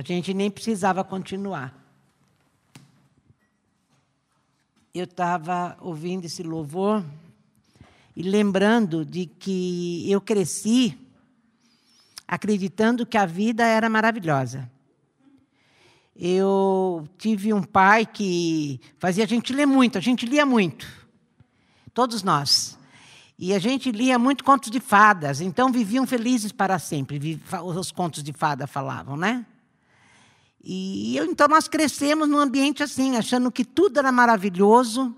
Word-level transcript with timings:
A 0.00 0.02
gente 0.02 0.32
nem 0.32 0.50
precisava 0.50 1.04
continuar. 1.04 1.78
Eu 4.94 5.04
estava 5.04 5.76
ouvindo 5.78 6.24
esse 6.24 6.42
louvor 6.42 7.04
e 8.16 8.22
lembrando 8.22 9.04
de 9.04 9.26
que 9.26 10.10
eu 10.10 10.18
cresci 10.18 10.98
acreditando 12.26 13.04
que 13.04 13.18
a 13.18 13.26
vida 13.26 13.62
era 13.62 13.90
maravilhosa. 13.90 14.70
Eu 16.16 17.06
tive 17.18 17.52
um 17.52 17.62
pai 17.62 18.06
que 18.06 18.80
fazia 18.98 19.24
a 19.24 19.28
gente 19.28 19.52
ler 19.52 19.66
muito, 19.66 19.98
a 19.98 20.00
gente 20.00 20.24
lia 20.24 20.46
muito. 20.46 20.88
Todos 21.92 22.22
nós. 22.22 22.78
E 23.38 23.52
a 23.52 23.58
gente 23.58 23.92
lia 23.92 24.18
muito 24.18 24.44
contos 24.44 24.70
de 24.70 24.80
fadas, 24.80 25.42
então 25.42 25.70
viviam 25.70 26.06
felizes 26.06 26.52
para 26.52 26.78
sempre. 26.78 27.38
Os 27.62 27.92
contos 27.92 28.22
de 28.22 28.32
fada 28.32 28.66
falavam, 28.66 29.14
né? 29.14 29.44
E 30.62 31.18
então 31.18 31.48
nós 31.48 31.66
crescemos 31.68 32.28
num 32.28 32.38
ambiente 32.38 32.82
assim, 32.82 33.16
achando 33.16 33.50
que 33.50 33.64
tudo 33.64 33.98
era 33.98 34.12
maravilhoso 34.12 35.16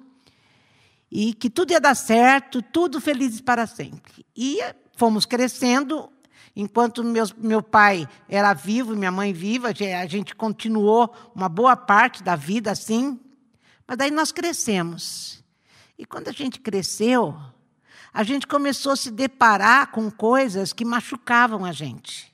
e 1.10 1.34
que 1.34 1.50
tudo 1.50 1.72
ia 1.72 1.80
dar 1.80 1.94
certo, 1.94 2.62
tudo 2.62 3.00
felizes 3.00 3.40
para 3.40 3.66
sempre. 3.66 4.24
E 4.36 4.60
fomos 4.96 5.26
crescendo, 5.26 6.10
enquanto 6.54 7.02
meus, 7.02 7.32
meu 7.32 7.62
pai 7.62 8.08
era 8.28 8.54
vivo, 8.54 8.96
minha 8.96 9.10
mãe 9.10 9.32
viva, 9.32 9.68
a 9.68 10.06
gente 10.06 10.34
continuou 10.34 11.12
uma 11.34 11.48
boa 11.48 11.76
parte 11.76 12.22
da 12.22 12.36
vida 12.36 12.70
assim, 12.70 13.20
mas 13.86 13.98
daí 13.98 14.10
nós 14.10 14.30
crescemos. 14.30 15.44
E 15.98 16.06
quando 16.06 16.28
a 16.28 16.32
gente 16.32 16.60
cresceu, 16.60 17.36
a 18.12 18.22
gente 18.22 18.46
começou 18.46 18.92
a 18.92 18.96
se 18.96 19.10
deparar 19.10 19.90
com 19.90 20.10
coisas 20.10 20.72
que 20.72 20.84
machucavam 20.84 21.64
a 21.64 21.72
gente. 21.72 22.31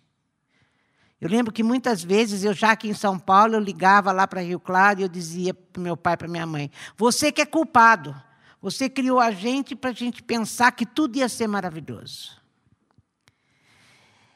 Eu 1.21 1.29
lembro 1.29 1.53
que 1.53 1.65
muitas 1.65 2.03
vezes, 2.03 2.45
eu 2.45 2.55
já 2.55 2.73
aqui 2.73 2.89
em 2.89 2.95
São 2.95 3.19
Paulo, 3.19 3.55
eu 3.55 3.61
ligava 3.61 4.13
lá 4.13 4.27
para 4.27 4.41
Rio 4.41 4.61
Claro 4.61 5.01
e 5.01 5.03
eu 5.03 5.09
dizia 5.09 5.53
para 5.53 5.83
meu 5.83 5.97
pai, 5.97 6.17
para 6.17 6.29
minha 6.29 6.47
mãe: 6.47 6.71
Você 6.97 7.33
que 7.33 7.41
é 7.41 7.47
culpado. 7.47 8.15
Você 8.61 8.89
criou 8.89 9.21
a 9.21 9.31
gente 9.31 9.77
para 9.77 9.91
a 9.91 9.93
gente 9.93 10.21
pensar 10.21 10.73
que 10.73 10.85
tudo 10.85 11.17
ia 11.17 11.29
ser 11.29 11.47
maravilhoso. 11.47 12.37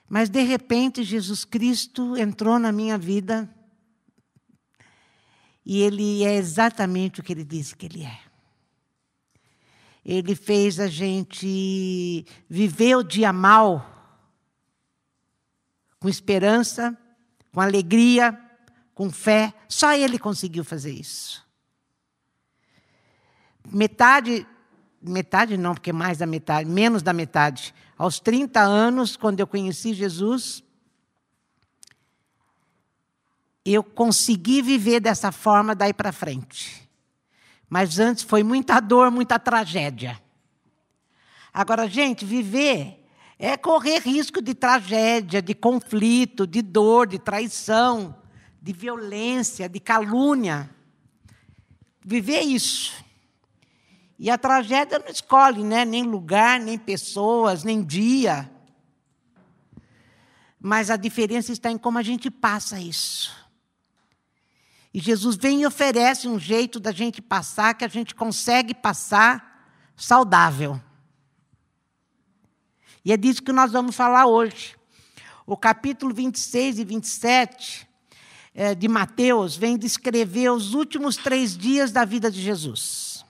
Mas, 0.08 0.28
de 0.28 0.42
repente, 0.42 1.02
Jesus 1.02 1.44
Cristo 1.44 2.16
entrou 2.16 2.58
na 2.58 2.70
minha 2.70 2.96
vida 2.96 3.52
e 5.66 5.80
Ele 5.80 6.22
é 6.22 6.36
exatamente 6.36 7.18
o 7.18 7.22
que 7.22 7.32
Ele 7.32 7.44
disse 7.44 7.74
que 7.74 7.86
Ele 7.86 8.04
é. 8.04 8.18
Ele 10.04 10.34
fez 10.34 10.78
a 10.78 10.86
gente 10.86 12.24
viver 12.48 12.96
o 12.96 13.02
dia 13.02 13.32
mal 13.32 13.91
com 16.02 16.08
esperança, 16.08 16.98
com 17.52 17.60
alegria, 17.60 18.36
com 18.92 19.08
fé. 19.08 19.54
Só 19.68 19.94
Ele 19.94 20.18
conseguiu 20.18 20.64
fazer 20.64 20.90
isso. 20.90 21.46
Metade, 23.70 24.44
metade 25.00 25.56
não, 25.56 25.74
porque 25.74 25.92
mais 25.92 26.18
da 26.18 26.26
metade, 26.26 26.68
menos 26.68 27.04
da 27.04 27.12
metade. 27.12 27.72
Aos 27.96 28.18
30 28.18 28.60
anos, 28.60 29.16
quando 29.16 29.38
eu 29.38 29.46
conheci 29.46 29.94
Jesus, 29.94 30.64
eu 33.64 33.84
consegui 33.84 34.60
viver 34.60 34.98
dessa 34.98 35.30
forma 35.30 35.72
daí 35.72 35.94
para 35.94 36.10
frente. 36.10 36.90
Mas 37.70 38.00
antes 38.00 38.24
foi 38.24 38.42
muita 38.42 38.80
dor, 38.80 39.08
muita 39.08 39.38
tragédia. 39.38 40.20
Agora, 41.54 41.88
gente, 41.88 42.24
viver 42.24 43.01
é 43.44 43.56
correr 43.56 43.98
risco 43.98 44.40
de 44.40 44.54
tragédia, 44.54 45.42
de 45.42 45.52
conflito, 45.52 46.46
de 46.46 46.62
dor, 46.62 47.08
de 47.08 47.18
traição, 47.18 48.16
de 48.62 48.72
violência, 48.72 49.68
de 49.68 49.80
calúnia. 49.80 50.70
Viver 52.04 52.42
isso. 52.42 52.94
E 54.16 54.30
a 54.30 54.38
tragédia 54.38 55.00
não 55.00 55.08
escolhe 55.08 55.64
né? 55.64 55.84
nem 55.84 56.04
lugar, 56.04 56.60
nem 56.60 56.78
pessoas, 56.78 57.64
nem 57.64 57.82
dia. 57.82 58.48
Mas 60.60 60.88
a 60.88 60.96
diferença 60.96 61.50
está 61.50 61.68
em 61.68 61.76
como 61.76 61.98
a 61.98 62.02
gente 62.02 62.30
passa 62.30 62.78
isso. 62.78 63.34
E 64.94 65.00
Jesus 65.00 65.34
vem 65.34 65.62
e 65.62 65.66
oferece 65.66 66.28
um 66.28 66.38
jeito 66.38 66.78
da 66.78 66.92
gente 66.92 67.20
passar 67.20 67.74
que 67.74 67.84
a 67.84 67.88
gente 67.88 68.14
consegue 68.14 68.72
passar 68.72 69.66
saudável. 69.96 70.80
E 73.04 73.12
é 73.12 73.16
disso 73.16 73.42
que 73.42 73.52
nós 73.52 73.72
vamos 73.72 73.96
falar 73.96 74.26
hoje. 74.26 74.76
O 75.46 75.56
capítulo 75.56 76.14
26 76.14 76.78
e 76.78 76.84
27 76.84 77.88
é, 78.54 78.74
de 78.74 78.86
Mateus 78.86 79.56
vem 79.56 79.76
descrever 79.76 80.50
os 80.50 80.74
últimos 80.74 81.16
três 81.16 81.56
dias 81.56 81.90
da 81.90 82.04
vida 82.04 82.30
de 82.30 82.40
Jesus. 82.40 83.24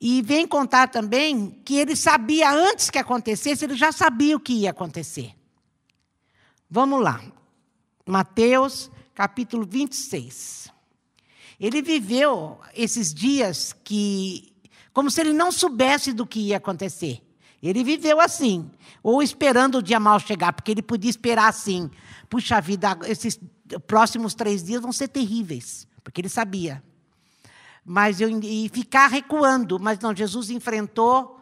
E 0.00 0.22
vem 0.22 0.46
contar 0.46 0.88
também 0.88 1.50
que 1.64 1.76
ele 1.76 1.94
sabia 1.94 2.50
antes 2.50 2.88
que 2.88 2.98
acontecesse, 2.98 3.64
ele 3.64 3.76
já 3.76 3.92
sabia 3.92 4.36
o 4.36 4.40
que 4.40 4.54
ia 4.54 4.70
acontecer. 4.70 5.34
Vamos 6.68 7.02
lá. 7.02 7.22
Mateus, 8.06 8.90
capítulo 9.14 9.66
26. 9.66 10.72
Ele 11.60 11.82
viveu 11.82 12.58
esses 12.74 13.12
dias 13.12 13.74
que 13.84 14.50
como 14.92 15.10
se 15.10 15.20
ele 15.20 15.32
não 15.32 15.52
soubesse 15.52 16.12
do 16.12 16.26
que 16.26 16.40
ia 16.40 16.56
acontecer. 16.56 17.22
Ele 17.62 17.84
viveu 17.84 18.20
assim, 18.20 18.70
ou 19.02 19.22
esperando 19.22 19.78
o 19.78 19.82
dia 19.82 20.00
mal 20.00 20.18
chegar, 20.18 20.52
porque 20.52 20.70
ele 20.70 20.82
podia 20.82 21.10
esperar 21.10 21.48
assim. 21.48 21.90
Puxa 22.28 22.60
vida, 22.60 22.98
esses 23.06 23.38
próximos 23.86 24.34
três 24.34 24.64
dias 24.64 24.80
vão 24.80 24.92
ser 24.92 25.08
terríveis, 25.08 25.86
porque 26.02 26.20
ele 26.22 26.28
sabia. 26.28 26.82
Mas 27.84 28.20
eu 28.20 28.30
e 28.42 28.68
ficar 28.70 29.08
recuando, 29.08 29.78
mas 29.78 29.98
não, 29.98 30.14
Jesus 30.14 30.48
enfrentou 30.48 31.38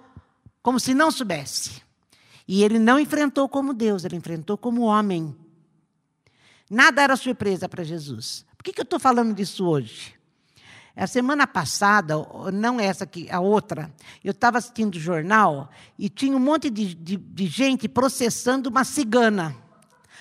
como 0.63 0.81
se 0.81 0.93
não 0.93 1.11
soubesse. 1.11 1.83
E 2.47 2.65
ele 2.65 2.79
não 2.79 2.99
enfrentou 2.99 3.49
como 3.49 3.73
Deus, 3.73 4.05
ele 4.05 4.17
enfrentou 4.17 4.59
como 4.59 4.83
homem. 4.83 5.37
Nada 6.69 7.03
era 7.03 7.17
surpresa 7.17 7.69
para 7.69 7.85
Jesus. 7.85 8.45
Por 8.57 8.65
que, 8.65 8.73
que 8.73 8.81
eu 8.81 8.85
estou 8.85 8.99
falando 8.99 9.35
disso 9.35 9.67
hoje? 9.67 10.18
A 10.99 11.07
semana 11.07 11.47
passada, 11.47 12.15
não 12.53 12.81
essa 12.81 13.05
aqui, 13.05 13.29
a 13.31 13.39
outra, 13.39 13.89
eu 14.25 14.33
estava 14.33 14.59
assistindo 14.59 14.97
o 14.97 15.01
jornal 15.01 15.71
e 15.97 16.09
tinha 16.09 16.37
um 16.37 16.41
monte 16.41 16.69
de, 16.69 16.93
de, 16.93 17.17
de 17.17 17.47
gente 17.47 17.89
processando 17.89 18.69
uma 18.69 18.83
cigana. 18.83 19.55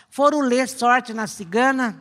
Foram 0.08 0.42
ler 0.42 0.70
sorte 0.70 1.16
na 1.16 1.26
cigana 1.26 2.00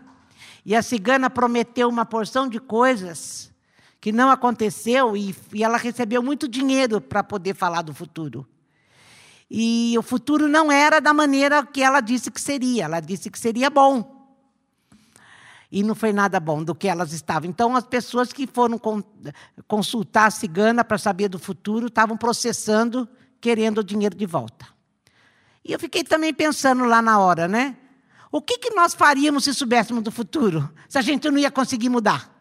e 0.62 0.76
a 0.76 0.82
cigana 0.82 1.30
prometeu 1.30 1.88
uma 1.88 2.04
porção 2.04 2.46
de 2.46 2.60
coisas 2.60 3.50
que 3.98 4.12
não 4.12 4.30
aconteceu 4.30 5.16
e, 5.16 5.34
e 5.54 5.64
ela 5.64 5.78
recebeu 5.78 6.22
muito 6.22 6.46
dinheiro 6.46 7.00
para 7.00 7.24
poder 7.24 7.54
falar 7.54 7.80
do 7.80 7.94
futuro. 7.94 8.46
E 9.50 9.94
o 9.98 10.02
futuro 10.02 10.48
não 10.48 10.70
era 10.70 11.00
da 11.00 11.14
maneira 11.14 11.64
que 11.64 11.82
ela 11.82 12.02
disse 12.02 12.30
que 12.30 12.40
seria. 12.40 12.84
Ela 12.84 13.00
disse 13.00 13.30
que 13.30 13.38
seria 13.38 13.70
bom 13.70 14.15
e 15.70 15.82
não 15.82 15.94
foi 15.94 16.12
nada 16.12 16.38
bom 16.38 16.62
do 16.62 16.74
que 16.74 16.88
elas 16.88 17.12
estavam. 17.12 17.48
Então, 17.48 17.74
as 17.74 17.84
pessoas 17.84 18.32
que 18.32 18.46
foram 18.46 18.80
consultar 19.66 20.26
a 20.26 20.30
cigana 20.30 20.84
para 20.84 20.98
saber 20.98 21.28
do 21.28 21.38
futuro 21.38 21.88
estavam 21.88 22.16
processando, 22.16 23.08
querendo 23.40 23.78
o 23.78 23.84
dinheiro 23.84 24.16
de 24.16 24.26
volta. 24.26 24.66
E 25.64 25.72
eu 25.72 25.78
fiquei 25.78 26.04
também 26.04 26.32
pensando 26.32 26.84
lá 26.84 27.02
na 27.02 27.18
hora, 27.18 27.48
né? 27.48 27.76
O 28.30 28.40
que, 28.40 28.58
que 28.58 28.70
nós 28.70 28.94
faríamos 28.94 29.44
se 29.44 29.54
soubéssemos 29.54 30.02
do 30.02 30.12
futuro? 30.12 30.70
Se 30.88 30.98
a 30.98 31.02
gente 31.02 31.28
não 31.30 31.38
ia 31.38 31.50
conseguir 31.50 31.88
mudar? 31.88 32.32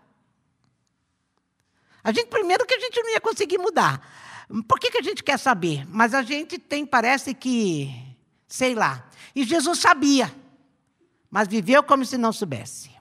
A 2.03 2.11
gente, 2.11 2.27
primeiro, 2.27 2.65
que 2.65 2.75
a 2.75 2.79
gente 2.79 3.01
não 3.01 3.09
ia 3.09 3.21
conseguir 3.21 3.57
mudar. 3.57 3.99
Por 4.67 4.79
que, 4.79 4.91
que 4.91 4.99
a 4.99 5.01
gente 5.01 5.23
quer 5.23 5.39
saber? 5.39 5.87
Mas 5.89 6.13
a 6.13 6.21
gente 6.21 6.59
tem, 6.59 6.85
parece 6.85 7.33
que, 7.33 7.91
sei 8.47 8.75
lá. 8.75 9.09
E 9.35 9.43
Jesus 9.43 9.79
sabia, 9.79 10.31
mas 11.31 11.47
viveu 11.47 11.81
como 11.81 12.05
se 12.05 12.17
não 12.17 12.31
soubesse 12.31 12.94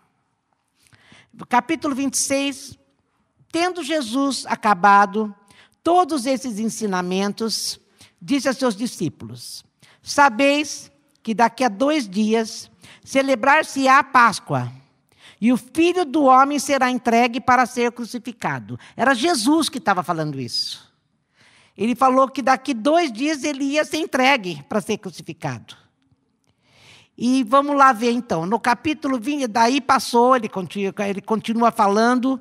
capítulo 1.48 1.94
26, 1.94 2.78
tendo 3.50 3.82
Jesus 3.82 4.44
acabado 4.46 5.34
todos 5.82 6.26
esses 6.26 6.58
ensinamentos, 6.58 7.80
disse 8.20 8.48
a 8.48 8.52
seus 8.52 8.74
discípulos: 8.74 9.64
Sabeis 10.02 10.90
que 11.22 11.34
daqui 11.34 11.64
a 11.64 11.68
dois 11.68 12.08
dias 12.08 12.70
celebrar-se-á 13.04 13.98
a 13.98 14.04
Páscoa, 14.04 14.72
e 15.40 15.52
o 15.52 15.56
filho 15.56 16.04
do 16.04 16.24
homem 16.24 16.58
será 16.58 16.90
entregue 16.90 17.40
para 17.40 17.66
ser 17.66 17.92
crucificado. 17.92 18.78
Era 18.96 19.14
Jesus 19.14 19.68
que 19.68 19.78
estava 19.78 20.02
falando 20.02 20.40
isso. 20.40 20.92
Ele 21.76 21.94
falou 21.94 22.28
que 22.28 22.40
daqui 22.40 22.72
dois 22.72 23.12
dias 23.12 23.42
ele 23.42 23.64
ia 23.64 23.84
ser 23.84 23.98
entregue 23.98 24.62
para 24.68 24.80
ser 24.80 24.98
crucificado. 24.98 25.83
E 27.16 27.44
vamos 27.44 27.76
lá 27.76 27.92
ver 27.92 28.12
então. 28.12 28.44
No 28.46 28.58
capítulo 28.58 29.18
20, 29.18 29.46
daí 29.46 29.80
passou, 29.80 30.34
ele 30.36 30.48
continua, 30.48 30.92
ele 31.08 31.20
continua 31.20 31.70
falando. 31.70 32.40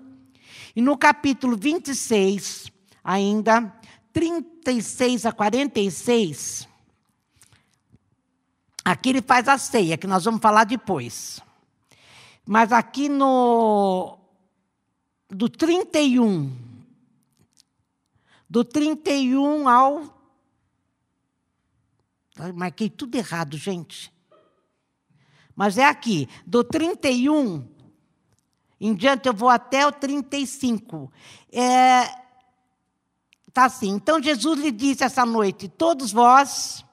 E 0.75 0.81
no 0.81 0.97
capítulo 0.97 1.55
26, 1.55 2.71
ainda, 3.03 3.71
36 4.11 5.25
a 5.25 5.31
46, 5.31 6.67
Aqui 8.85 9.09
ele 9.09 9.21
faz 9.21 9.47
a 9.47 9.57
ceia, 9.57 9.97
que 9.97 10.05
nós 10.05 10.25
vamos 10.25 10.41
falar 10.41 10.65
depois. 10.65 11.39
Mas 12.45 12.71
aqui 12.73 13.07
no. 13.07 14.17
Do 15.29 15.47
31. 15.47 16.53
Do 18.49 18.65
31 18.65 19.69
ao. 19.69 20.21
marquei 22.53 22.89
tudo 22.89 23.15
errado, 23.15 23.57
gente. 23.57 24.11
Mas 25.55 25.77
é 25.77 25.85
aqui. 25.85 26.27
Do 26.45 26.63
31 26.63 27.73
em 28.83 28.93
diante, 28.93 29.27
eu 29.27 29.33
vou 29.33 29.47
até 29.47 29.87
o 29.87 29.93
35. 29.93 31.09
É, 31.49 32.03
tá 33.53 33.65
assim. 33.65 33.89
Então 33.91 34.21
Jesus 34.21 34.59
lhe 34.59 34.71
disse 34.71 35.05
essa 35.05 35.25
noite: 35.25 35.69
Todos 35.69 36.11
vós 36.11 36.83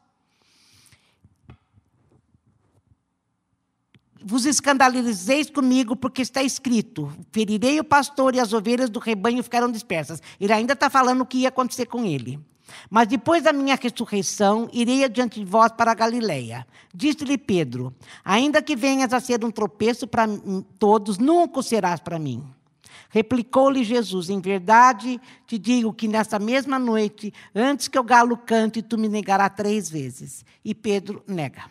vos 4.22 4.44
escandalizeis 4.44 5.50
comigo, 5.50 5.96
porque 5.96 6.22
está 6.22 6.42
escrito: 6.44 7.12
ferirei 7.32 7.80
o 7.80 7.84
pastor 7.84 8.36
e 8.36 8.40
as 8.40 8.52
ovelhas 8.52 8.88
do 8.88 9.00
rebanho 9.00 9.42
ficaram 9.42 9.68
dispersas. 9.68 10.22
Ele 10.38 10.52
ainda 10.52 10.74
está 10.74 10.88
falando 10.88 11.22
o 11.22 11.26
que 11.26 11.38
ia 11.38 11.48
acontecer 11.48 11.86
com 11.86 12.04
ele. 12.04 12.38
Mas 12.88 13.08
depois 13.08 13.42
da 13.42 13.52
minha 13.52 13.76
ressurreição, 13.76 14.68
irei 14.72 15.04
adiante 15.04 15.40
de 15.40 15.46
vós 15.46 15.72
para 15.72 15.92
a 15.92 15.94
Galiléia. 15.94 16.66
Disse-lhe 16.94 17.38
Pedro: 17.38 17.94
Ainda 18.24 18.62
que 18.62 18.76
venhas 18.76 19.12
a 19.12 19.20
ser 19.20 19.44
um 19.44 19.50
tropeço 19.50 20.06
para 20.06 20.26
todos, 20.78 21.18
nunca 21.18 21.62
serás 21.62 22.00
para 22.00 22.18
mim. 22.18 22.44
Replicou-lhe 23.10 23.82
Jesus: 23.82 24.30
Em 24.30 24.40
verdade 24.40 25.20
te 25.46 25.58
digo 25.58 25.92
que 25.92 26.06
nessa 26.06 26.38
mesma 26.38 26.78
noite, 26.78 27.32
antes 27.54 27.88
que 27.88 27.98
o 27.98 28.04
galo 28.04 28.36
cante, 28.36 28.82
tu 28.82 28.96
me 28.96 29.08
negarás 29.08 29.52
três 29.56 29.90
vezes. 29.90 30.44
E 30.64 30.74
Pedro 30.74 31.22
nega. 31.26 31.64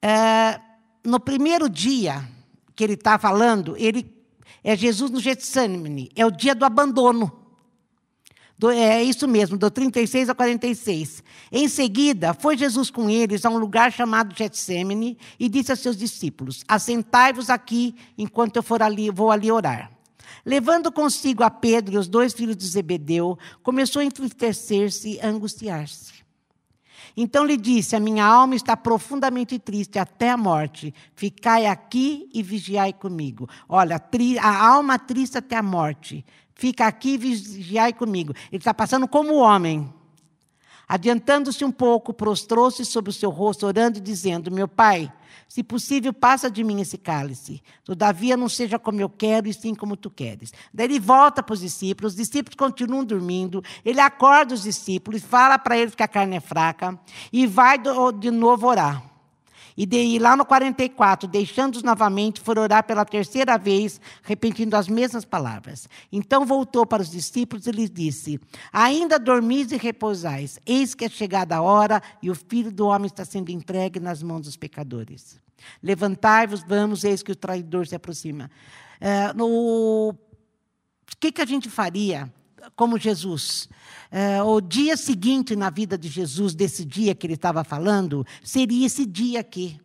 É, 0.00 0.60
no 1.04 1.18
primeiro 1.18 1.68
dia 1.68 2.22
que 2.76 2.84
ele 2.84 2.94
está 2.94 3.18
falando, 3.18 3.76
ele 3.76 4.12
é 4.62 4.76
Jesus 4.76 5.10
no 5.10 5.20
Getsemane, 5.20 6.10
é 6.14 6.24
o 6.24 6.30
dia 6.30 6.54
do 6.54 6.64
abandono. 6.64 7.43
Do, 8.56 8.70
é 8.70 9.02
isso 9.02 9.26
mesmo, 9.26 9.58
do 9.58 9.70
36 9.70 10.30
a 10.30 10.34
46. 10.34 11.22
Em 11.50 11.68
seguida, 11.68 12.32
foi 12.32 12.56
Jesus 12.56 12.88
com 12.88 13.10
eles 13.10 13.44
a 13.44 13.50
um 13.50 13.58
lugar 13.58 13.92
chamado 13.92 14.34
Getsemane 14.36 15.18
e 15.38 15.48
disse 15.48 15.72
a 15.72 15.76
seus 15.76 15.96
discípulos: 15.96 16.64
Assentai-vos 16.68 17.50
aqui 17.50 17.94
enquanto 18.16 18.56
eu 18.56 18.62
for 18.62 18.82
ali, 18.82 19.10
vou 19.10 19.30
ali 19.30 19.50
orar. 19.50 19.90
Levando 20.46 20.92
consigo 20.92 21.42
a 21.42 21.50
Pedro 21.50 21.94
e 21.94 21.98
os 21.98 22.06
dois 22.06 22.32
filhos 22.32 22.56
de 22.56 22.66
Zebedeu, 22.66 23.38
começou 23.62 24.00
a 24.00 24.04
entristecer-se 24.04 25.14
e 25.14 25.20
angustiar-se. 25.20 26.24
Então 27.16 27.44
lhe 27.44 27.56
disse: 27.56 27.94
A 27.94 28.00
minha 28.00 28.24
alma 28.24 28.54
está 28.54 28.76
profundamente 28.76 29.58
triste 29.58 29.98
até 29.98 30.30
a 30.30 30.36
morte. 30.36 30.92
Ficai 31.14 31.66
aqui 31.66 32.28
e 32.32 32.42
vigiai 32.42 32.92
comigo. 32.92 33.48
Olha, 33.68 34.02
a 34.40 34.66
alma 34.66 34.98
triste 34.98 35.38
até 35.38 35.56
a 35.56 35.62
morte. 35.62 36.24
Fica 36.54 36.86
aqui 36.86 37.18
vigiai 37.18 37.92
comigo. 37.92 38.32
Ele 38.50 38.58
está 38.58 38.72
passando 38.72 39.08
como 39.08 39.34
homem. 39.36 39.92
Adiantando-se 40.86 41.64
um 41.64 41.72
pouco, 41.72 42.12
prostrou-se 42.12 42.84
sobre 42.84 43.10
o 43.10 43.12
seu 43.12 43.30
rosto, 43.30 43.66
orando 43.66 43.98
e 43.98 44.02
dizendo: 44.02 44.50
Meu 44.50 44.68
pai, 44.68 45.10
se 45.48 45.62
possível, 45.62 46.12
passa 46.12 46.50
de 46.50 46.62
mim 46.62 46.80
esse 46.80 46.98
cálice. 46.98 47.62
Todavia, 47.82 48.36
não 48.36 48.48
seja 48.48 48.78
como 48.78 49.00
eu 49.00 49.08
quero, 49.08 49.48
e 49.48 49.54
sim 49.54 49.74
como 49.74 49.96
tu 49.96 50.10
queres. 50.10 50.52
Daí 50.72 50.86
ele 50.86 51.00
volta 51.00 51.42
para 51.42 51.54
os 51.54 51.60
discípulos, 51.60 52.12
os 52.12 52.16
discípulos 52.16 52.54
continuam 52.54 53.04
dormindo. 53.04 53.62
Ele 53.84 54.00
acorda 54.00 54.54
os 54.54 54.62
discípulos, 54.62 55.22
fala 55.22 55.58
para 55.58 55.78
eles 55.78 55.94
que 55.94 56.02
a 56.02 56.08
carne 56.08 56.36
é 56.36 56.40
fraca 56.40 56.98
e 57.32 57.46
vai 57.46 57.78
de 58.18 58.30
novo 58.30 58.66
orar. 58.66 59.13
E 59.76 59.84
de, 59.84 60.18
lá 60.18 60.36
no 60.36 60.44
44, 60.44 61.28
deixando-os 61.28 61.82
novamente, 61.82 62.40
for 62.40 62.58
orar 62.58 62.84
pela 62.84 63.04
terceira 63.04 63.58
vez, 63.58 64.00
repetindo 64.22 64.74
as 64.74 64.86
mesmas 64.86 65.24
palavras. 65.24 65.88
Então 66.12 66.46
voltou 66.46 66.86
para 66.86 67.02
os 67.02 67.10
discípulos 67.10 67.66
e 67.66 67.72
lhes 67.72 67.90
disse: 67.90 68.40
Ainda 68.72 69.18
dormis 69.18 69.72
e 69.72 69.76
repousais, 69.76 70.60
eis 70.64 70.94
que 70.94 71.04
é 71.04 71.08
chegada 71.08 71.56
a 71.56 71.62
hora 71.62 72.00
e 72.22 72.30
o 72.30 72.34
filho 72.34 72.70
do 72.70 72.86
homem 72.86 73.06
está 73.06 73.24
sendo 73.24 73.50
entregue 73.50 73.98
nas 73.98 74.22
mãos 74.22 74.42
dos 74.42 74.56
pecadores. 74.56 75.40
Levantai-vos, 75.82 76.62
vamos, 76.62 77.02
eis 77.04 77.22
que 77.22 77.32
o 77.32 77.36
traidor 77.36 77.86
se 77.86 77.94
aproxima. 77.94 78.50
É, 79.00 79.32
no... 79.32 80.10
O 80.10 81.16
que, 81.18 81.32
que 81.32 81.42
a 81.42 81.46
gente 81.46 81.68
faria 81.70 82.32
como 82.76 82.98
Jesus? 82.98 83.68
É, 84.10 84.42
o 84.42 84.60
dia 84.60 84.96
seguinte 84.96 85.56
na 85.56 85.70
vida 85.70 85.98
de 85.98 86.08
Jesus, 86.08 86.54
desse 86.54 86.84
dia 86.84 87.14
que 87.14 87.26
ele 87.26 87.34
estava 87.34 87.64
falando, 87.64 88.26
seria 88.42 88.86
esse 88.86 89.04
dia 89.06 89.40
aqui. 89.40 89.80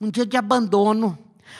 Um 0.00 0.10
dia 0.10 0.26
de 0.26 0.36
abandono, 0.36 1.18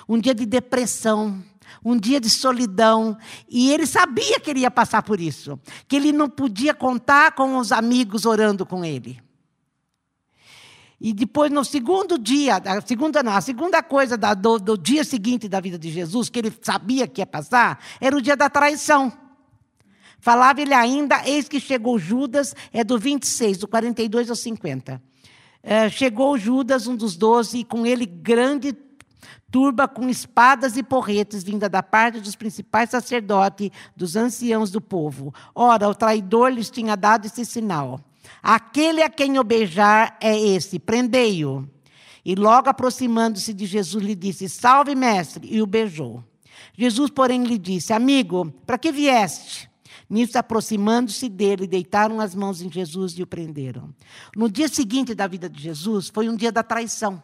um 0.09 0.19
dia 0.19 0.35
de 0.35 0.47
depressão, 0.47 1.43
um 1.85 1.97
dia 1.97 2.21
de 2.21 2.31
solidão. 2.31 3.17
E 3.49 3.71
ele 3.73 3.87
sabia 3.87 4.39
que 4.41 4.51
ele 4.51 4.61
ia 4.61 4.71
passar 4.71 5.03
por 5.03 5.21
isso, 5.21 5.59
que 5.89 5.97
ele 5.97 6.13
não 6.13 6.29
podia 6.29 6.75
contar 6.75 7.33
com 7.33 7.57
os 7.57 7.73
amigos 7.73 8.25
orando 8.25 8.65
com 8.67 8.85
ele. 8.85 9.21
E 11.01 11.15
depois, 11.15 11.51
no 11.51 11.65
segundo 11.65 12.19
dia, 12.19 12.57
a 12.57 12.83
segunda, 12.83 13.23
não, 13.23 13.33
a 13.33 13.41
segunda 13.41 13.83
coisa 13.83 14.19
da, 14.19 14.35
do, 14.35 14.59
do 14.59 14.77
dia 14.77 15.03
seguinte 15.03 15.49
da 15.49 15.59
vida 15.59 15.79
de 15.79 15.91
Jesus, 15.91 16.29
que 16.29 16.39
ele 16.39 16.53
sabia 16.61 17.09
que 17.09 17.23
ia 17.23 17.27
passar, 17.27 17.83
era 17.99 18.15
o 18.15 18.21
dia 18.21 18.37
da 18.37 18.51
traição. 18.51 19.11
Falava 20.21 20.61
ele 20.61 20.75
ainda, 20.75 21.23
eis 21.27 21.49
que 21.49 21.59
chegou 21.59 21.99
Judas, 21.99 22.55
é 22.73 22.85
do 22.85 22.99
26, 22.99 23.59
do 23.59 23.69
42 23.69 24.31
ao 24.31 24.37
50. 24.37 25.03
É, 25.63 25.89
chegou 25.89 26.39
Judas, 26.39 26.87
um 26.87 26.97
dos 26.97 27.17
doze, 27.17 27.59
e 27.59 27.65
com 27.65 27.87
ele 27.87 28.07
grande 28.07 28.77
turba 29.51 29.89
com 29.89 30.09
espadas 30.09 30.77
e 30.77 30.83
porretes, 30.83 31.43
vinda 31.43 31.69
da 31.69 31.83
parte 31.83 32.21
dos 32.21 32.37
principais 32.37 32.91
sacerdotes, 32.91 33.71
dos 33.97 34.15
anciãos 34.15 34.71
do 34.71 34.81
povo. 34.81 35.35
Ora, 35.55 35.89
o 35.89 35.95
traidor 35.95 36.51
lhes 36.51 36.71
tinha 36.71 36.97
dado 36.97 37.27
esse 37.27 37.45
sinal. 37.45 38.01
Aquele 38.43 39.03
a 39.03 39.11
quem 39.11 39.37
eu 39.37 39.45
beijar 39.45 40.17
é 40.21 40.39
esse, 40.39 40.79
prendei-o. 40.79 41.69
E 42.25 42.35
logo 42.35 42.69
aproximando-se 42.69 43.53
de 43.53 43.67
Jesus, 43.67 44.05
lhe 44.05 44.15
disse: 44.15 44.49
Salve, 44.49 44.95
mestre, 44.95 45.49
e 45.51 45.61
o 45.63 45.67
beijou. 45.67 46.23
Jesus, 46.77 47.11
porém, 47.11 47.45
lhe 47.45 47.59
disse: 47.59 47.93
Amigo, 47.93 48.53
para 48.67 48.79
que 48.79 48.93
vieste? 48.93 49.70
Nisso, 50.11 50.37
aproximando-se 50.37 51.29
dele, 51.29 51.69
deitaram 51.69 52.21
as 52.21 52.35
mãos 52.35 52.61
em 52.61 52.69
Jesus 52.69 53.13
e 53.13 53.23
o 53.23 53.27
prenderam. 53.27 53.95
No 54.37 54.51
dia 54.51 54.67
seguinte 54.67 55.15
da 55.15 55.29
vida 55.29 55.49
de 55.49 55.63
Jesus, 55.63 56.11
foi 56.13 56.29
um 56.29 56.35
dia 56.35 56.51
da 56.51 56.65
traição. 56.65 57.23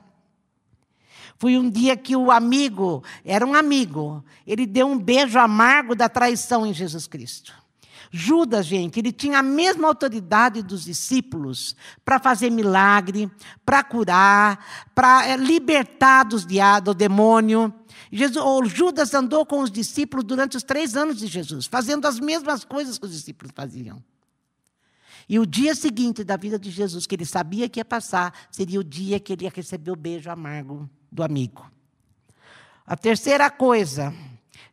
Foi 1.37 1.59
um 1.59 1.69
dia 1.69 1.97
que 1.97 2.14
o 2.14 2.31
amigo, 2.31 3.02
era 3.25 3.45
um 3.45 3.55
amigo, 3.55 4.25
ele 4.47 4.64
deu 4.64 4.87
um 4.87 4.97
beijo 4.97 5.37
amargo 5.37 5.97
da 5.97 6.09
traição 6.09 6.64
em 6.64 6.73
Jesus 6.73 7.09
Cristo. 7.09 7.52
Judas, 8.11 8.66
gente, 8.66 9.00
ele 9.00 9.12
tinha 9.12 9.40
a 9.40 9.43
mesma 9.43 9.88
autoridade 9.88 10.62
dos 10.62 10.85
discípulos 10.85 11.75
para 12.05 12.19
fazer 12.19 12.50
milagre, 12.50 13.31
para 13.64 13.83
curar, 13.83 14.64
para 14.95 15.28
eh, 15.28 15.37
libertar 15.37 16.25
dos 16.25 16.47
do 16.83 16.95
demônio. 16.95 17.75
Jesus, 18.11 18.73
Judas 18.73 19.15
andou 19.15 19.45
com 19.45 19.61
os 19.61 19.71
discípulos 19.71 20.25
durante 20.25 20.57
os 20.57 20.62
três 20.62 20.97
anos 20.97 21.19
de 21.19 21.26
Jesus, 21.26 21.67
fazendo 21.67 22.07
as 22.07 22.21
mesmas 22.21 22.65
coisas 22.65 22.99
que 22.99 23.07
os 23.07 23.12
discípulos 23.12 23.53
faziam. 23.55 24.03
E 25.29 25.38
o 25.38 25.47
dia 25.47 25.75
seguinte 25.75 26.23
da 26.23 26.37
vida 26.37 26.59
de 26.59 26.71
Jesus, 26.71 27.07
que 27.07 27.15
ele 27.15 27.25
sabia 27.25 27.69
que 27.69 27.81
ia 27.81 27.85
passar, 27.85 28.33
seria 28.50 28.79
o 28.79 28.85
dia 28.85 29.19
que 29.19 29.33
ele 29.33 29.45
ia 29.45 29.53
receber 29.55 29.91
o 29.91 29.97
beijo 29.97 30.31
amargo 30.31 30.88
do 31.11 31.23
amigo. 31.23 31.69
A 32.87 32.97
terceira 32.97 33.50
coisa 33.50 34.15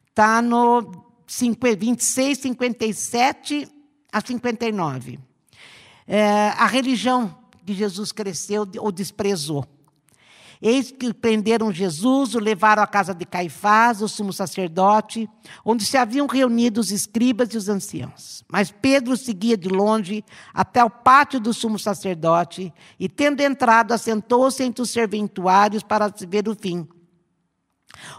está 0.08 0.42
no 0.42 1.03
26, 1.27 2.38
57 2.38 3.68
a 4.12 4.22
59. 4.22 5.20
É, 6.08 6.50
a 6.50 6.68
religião 6.68 7.36
que 7.65 7.74
Jesus 7.74 8.12
cresceu 8.12 8.68
ou 8.77 8.92
desprezou. 8.92 9.65
Eis 10.65 10.91
que 10.91 11.13
prenderam 11.13 11.74
Jesus, 11.74 12.36
o 12.36 12.39
levaram 12.39 12.82
à 12.82 12.88
casa 12.88 13.13
de 13.13 13.25
Caifás, 13.25 14.01
o 14.01 14.08
sumo 14.08 14.32
sacerdote, 14.32 15.29
onde 15.65 15.84
se 15.84 15.98
haviam 15.98 16.25
reunido 16.25 16.79
os 16.79 16.89
escribas 16.89 17.53
e 17.53 17.58
os 17.58 17.67
anciãos. 17.67 18.46
Mas 18.50 18.72
Pedro 18.72 19.17
seguia 19.17 19.58
de 19.58 19.67
longe 19.67 20.24
até 20.53 20.82
o 20.82 20.89
pátio 20.89 21.38
do 21.41 21.53
sumo 21.53 21.77
sacerdote 21.77 22.74
e, 22.98 23.10
tendo 23.10 23.41
entrado, 23.41 23.91
assentou-se 23.91 24.63
entre 24.63 24.82
os 24.82 24.89
serventuários 24.89 25.84
para 25.84 26.08
ver 26.29 26.48
o 26.48 26.55
fim. 26.55 26.88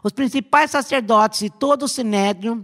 Os 0.03 0.13
principais 0.13 0.71
sacerdotes 0.71 1.41
e 1.41 1.49
todo 1.49 1.85
o 1.85 1.89
sinédrio 1.89 2.63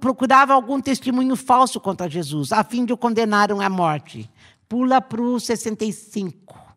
procuravam 0.00 0.56
algum 0.56 0.80
testemunho 0.80 1.36
falso 1.36 1.78
contra 1.78 2.10
Jesus, 2.10 2.50
a 2.50 2.64
fim 2.64 2.84
de 2.84 2.92
o 2.92 2.96
condenarem 2.96 3.62
à 3.62 3.70
morte. 3.70 4.28
Pula 4.68 5.00
para 5.00 5.22
o 5.22 5.38
65. 5.38 6.69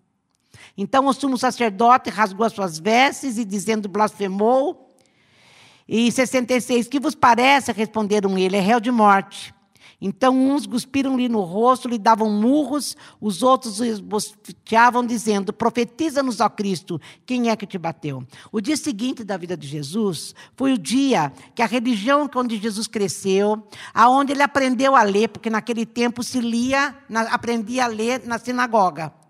Então 0.77 1.05
o 1.05 1.13
sumo 1.13 1.37
sacerdote 1.37 2.09
rasgou 2.09 2.45
as 2.45 2.53
suas 2.53 2.79
vestes 2.79 3.37
e, 3.37 3.45
dizendo, 3.45 3.87
blasfemou. 3.87 4.89
E 5.87 6.11
66, 6.11 6.87
que 6.87 6.99
vos 6.99 7.13
parece? 7.13 7.71
Responderam 7.71 8.37
ele, 8.37 8.57
é 8.57 8.59
réu 8.59 8.79
de 8.79 8.91
morte. 8.91 9.53
Então 10.05 10.37
uns 10.37 10.67
cuspiram-lhe 10.67 11.29
no 11.29 11.39
rosto, 11.39 11.87
lhe 11.87 11.97
davam 11.97 12.29
murros, 12.29 12.97
os 13.21 13.41
outros 13.41 13.79
esboceavam, 13.79 15.05
dizendo: 15.05 15.53
Profetiza-nos, 15.53 16.41
ó 16.41 16.49
Cristo, 16.49 16.99
quem 17.25 17.49
é 17.49 17.55
que 17.55 17.65
te 17.65 17.77
bateu? 17.77 18.21
O 18.51 18.59
dia 18.59 18.75
seguinte 18.75 19.23
da 19.23 19.37
vida 19.37 19.55
de 19.55 19.65
Jesus 19.65 20.35
foi 20.57 20.73
o 20.73 20.77
dia 20.77 21.31
que 21.55 21.61
a 21.61 21.65
religião 21.65 22.29
onde 22.35 22.57
Jesus 22.57 22.85
cresceu, 22.85 23.65
aonde 23.93 24.33
ele 24.33 24.43
aprendeu 24.43 24.93
a 24.93 25.03
ler, 25.03 25.29
porque 25.29 25.49
naquele 25.49 25.85
tempo 25.85 26.21
se 26.21 26.41
lia, 26.41 26.93
aprendia 27.31 27.85
a 27.85 27.87
ler 27.87 28.23
na 28.25 28.37
sinagoga. 28.37 29.22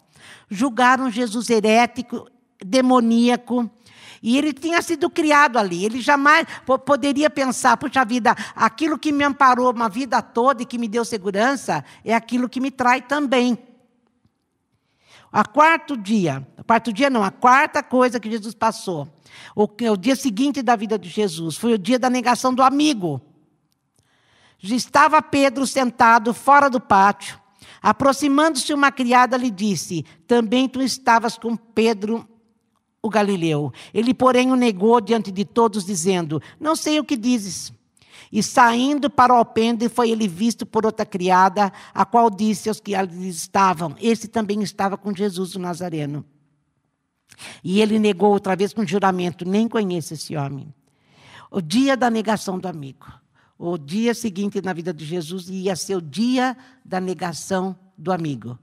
Julgaram 0.49 1.09
Jesus 1.09 1.49
herético, 1.49 2.27
demoníaco, 2.63 3.69
e 4.21 4.37
ele 4.37 4.53
tinha 4.53 4.81
sido 4.81 5.09
criado 5.09 5.57
ali. 5.57 5.83
Ele 5.83 5.99
jamais 5.99 6.47
poderia 6.85 7.29
pensar, 7.29 7.75
puxa 7.75 8.05
vida, 8.05 8.33
aquilo 8.55 8.97
que 8.97 9.11
me 9.11 9.23
amparou 9.25 9.71
uma 9.71 9.89
vida 9.89 10.21
toda 10.21 10.63
e 10.63 10.65
que 10.65 10.77
me 10.77 10.87
deu 10.87 11.03
segurança 11.03 11.83
é 12.05 12.15
aquilo 12.15 12.47
que 12.47 12.61
me 12.61 12.71
trai 12.71 13.01
também. 13.01 13.57
A 15.29 15.43
quarto 15.43 15.97
dia, 15.97 16.47
quarto 16.65 16.93
dia 16.93 17.09
não, 17.09 17.23
a 17.23 17.31
quarta 17.31 17.81
coisa 17.83 18.19
que 18.19 18.29
Jesus 18.29 18.53
passou, 18.53 19.09
o, 19.55 19.63
o 19.63 19.97
dia 19.97 20.15
seguinte 20.15 20.61
da 20.61 20.75
vida 20.75 20.97
de 20.97 21.09
Jesus, 21.09 21.57
foi 21.57 21.73
o 21.73 21.77
dia 21.77 21.97
da 21.97 22.09
negação 22.09 22.53
do 22.53 22.61
amigo. 22.61 23.19
Estava 24.61 25.21
Pedro 25.21 25.67
sentado 25.67 26.33
fora 26.33 26.69
do 26.69 26.79
pátio. 26.79 27.41
Aproximando-se 27.83 28.73
uma 28.73 28.93
criada, 28.93 29.35
lhe 29.35 29.51
disse: 29.51 30.05
Também 30.25 30.69
tu 30.69 30.81
estavas 30.81 31.37
com 31.37 31.57
Pedro, 31.57 32.25
o 33.01 33.09
Galileu. 33.09 33.73
Ele, 33.93 34.13
porém, 34.13 34.49
o 34.53 34.55
negou 34.55 35.01
diante 35.01 35.29
de 35.29 35.43
todos, 35.43 35.85
dizendo: 35.85 36.41
Não 36.57 36.77
sei 36.77 36.97
o 37.01 37.03
que 37.03 37.17
dizes. 37.17 37.73
E 38.31 38.41
saindo 38.41 39.09
para 39.09 39.33
o 39.33 39.37
alpendre, 39.37 39.89
foi 39.89 40.09
ele 40.09 40.29
visto 40.29 40.65
por 40.65 40.85
outra 40.85 41.05
criada, 41.05 41.71
a 41.93 42.05
qual 42.05 42.29
disse 42.29 42.69
aos 42.69 42.79
que 42.79 42.95
ali 42.95 43.27
estavam: 43.27 43.93
Esse 43.99 44.29
também 44.29 44.63
estava 44.63 44.97
com 44.97 45.13
Jesus 45.13 45.53
o 45.53 45.59
Nazareno. 45.59 46.25
E 47.61 47.81
ele 47.81 47.99
negou 47.99 48.31
outra 48.31 48.55
vez 48.55 48.73
com 48.73 48.87
juramento: 48.87 49.43
Nem 49.43 49.67
conheço 49.67 50.13
esse 50.13 50.37
homem. 50.37 50.73
O 51.51 51.61
dia 51.61 51.97
da 51.97 52.09
negação 52.09 52.57
do 52.57 52.67
amigo. 52.67 53.22
O 53.65 53.77
dia 53.77 54.13
seguinte 54.13 54.61
na 54.61 54.73
vida 54.73 54.93
de 54.93 55.05
Jesus 55.05 55.47
ia 55.47 55.73
ser 55.73 55.95
o 55.95 56.01
dia 56.01 56.57
da 56.83 56.99
negação 56.99 57.73
do 57.97 58.11
amigo. 58.11 58.59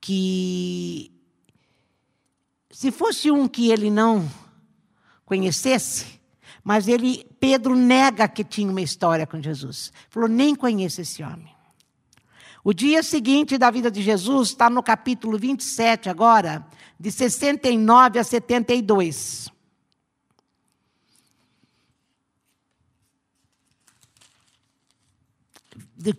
Que 0.00 1.10
se 2.70 2.92
fosse 2.92 3.28
um 3.28 3.48
que 3.48 3.72
ele 3.72 3.90
não 3.90 4.30
conhecesse, 5.24 6.20
mas 6.62 6.86
ele, 6.86 7.26
Pedro 7.40 7.74
nega 7.74 8.28
que 8.28 8.44
tinha 8.44 8.70
uma 8.70 8.80
história 8.80 9.26
com 9.26 9.42
Jesus. 9.42 9.92
Falou, 10.08 10.28
nem 10.28 10.54
conheço 10.54 11.00
esse 11.00 11.20
homem. 11.20 11.52
O 12.62 12.72
dia 12.72 13.02
seguinte 13.02 13.58
da 13.58 13.68
vida 13.68 13.90
de 13.90 14.00
Jesus 14.00 14.50
está 14.50 14.70
no 14.70 14.80
capítulo 14.80 15.36
27 15.36 16.08
agora, 16.08 16.64
de 17.00 17.10
69 17.10 18.20
a 18.20 18.22
72. 18.22 19.50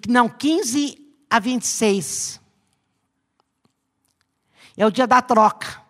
Não, 0.08 0.28
15 0.28 0.98
a 1.30 1.40
26. 1.40 2.42
É 4.76 4.86
o 4.86 4.92
dia 4.92 5.08
da 5.08 5.22
troca. 5.22 5.82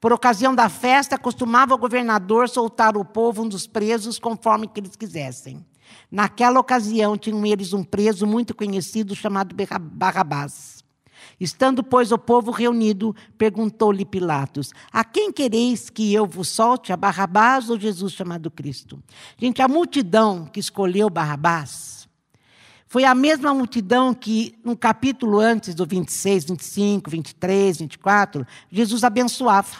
Por 0.00 0.12
ocasião 0.12 0.54
da 0.54 0.68
festa, 0.68 1.18
costumava 1.18 1.74
o 1.74 1.78
governador 1.78 2.48
soltar 2.48 2.96
o 2.96 3.04
povo 3.04 3.42
um 3.42 3.48
dos 3.48 3.66
presos 3.66 4.18
conforme 4.18 4.68
que 4.68 4.78
eles 4.78 4.94
quisessem. 4.94 5.64
Naquela 6.10 6.60
ocasião, 6.60 7.16
tinham 7.16 7.44
eles 7.46 7.72
um 7.72 7.82
preso 7.82 8.26
muito 8.26 8.54
conhecido 8.54 9.16
chamado 9.16 9.56
Barrabás. 9.80 10.84
Estando, 11.40 11.82
pois, 11.82 12.12
o 12.12 12.18
povo 12.18 12.50
reunido, 12.50 13.14
perguntou-lhe 13.36 14.04
Pilatos: 14.04 14.72
A 14.92 15.04
quem 15.04 15.32
quereis 15.32 15.90
que 15.90 16.12
eu 16.12 16.26
vos 16.26 16.48
solte, 16.48 16.92
a 16.92 16.96
Barrabás 16.96 17.70
ou 17.70 17.78
Jesus 17.78 18.12
chamado 18.12 18.50
Cristo? 18.50 19.02
Gente, 19.36 19.62
a 19.62 19.68
multidão 19.68 20.46
que 20.46 20.60
escolheu 20.60 21.10
Barrabás 21.10 21.97
foi 22.88 23.04
a 23.04 23.14
mesma 23.14 23.52
multidão 23.52 24.14
que, 24.14 24.58
no 24.64 24.74
capítulo 24.74 25.38
antes 25.38 25.74
do 25.74 25.84
26, 25.84 26.44
25, 26.46 27.10
23, 27.10 27.78
24, 27.78 28.46
Jesus 28.72 29.04
abençoava. 29.04 29.76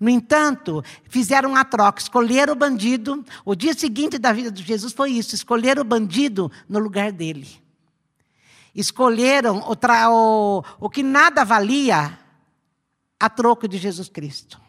No 0.00 0.08
entanto, 0.08 0.84
fizeram 1.08 1.56
a 1.56 1.64
troca, 1.64 2.00
escolheram 2.00 2.52
o 2.52 2.56
bandido. 2.56 3.24
O 3.44 3.56
dia 3.56 3.74
seguinte 3.74 4.16
da 4.16 4.32
vida 4.32 4.50
de 4.50 4.62
Jesus 4.62 4.92
foi 4.92 5.10
isso: 5.10 5.34
escolheram 5.34 5.82
o 5.82 5.84
bandido 5.84 6.52
no 6.68 6.78
lugar 6.78 7.10
dele. 7.10 7.48
Escolheram 8.72 9.58
o, 9.58 9.72
o, 9.72 10.64
o 10.78 10.88
que 10.88 11.02
nada 11.02 11.44
valia 11.44 12.16
a 13.18 13.28
troco 13.28 13.66
de 13.66 13.76
Jesus 13.76 14.08
Cristo. 14.08 14.60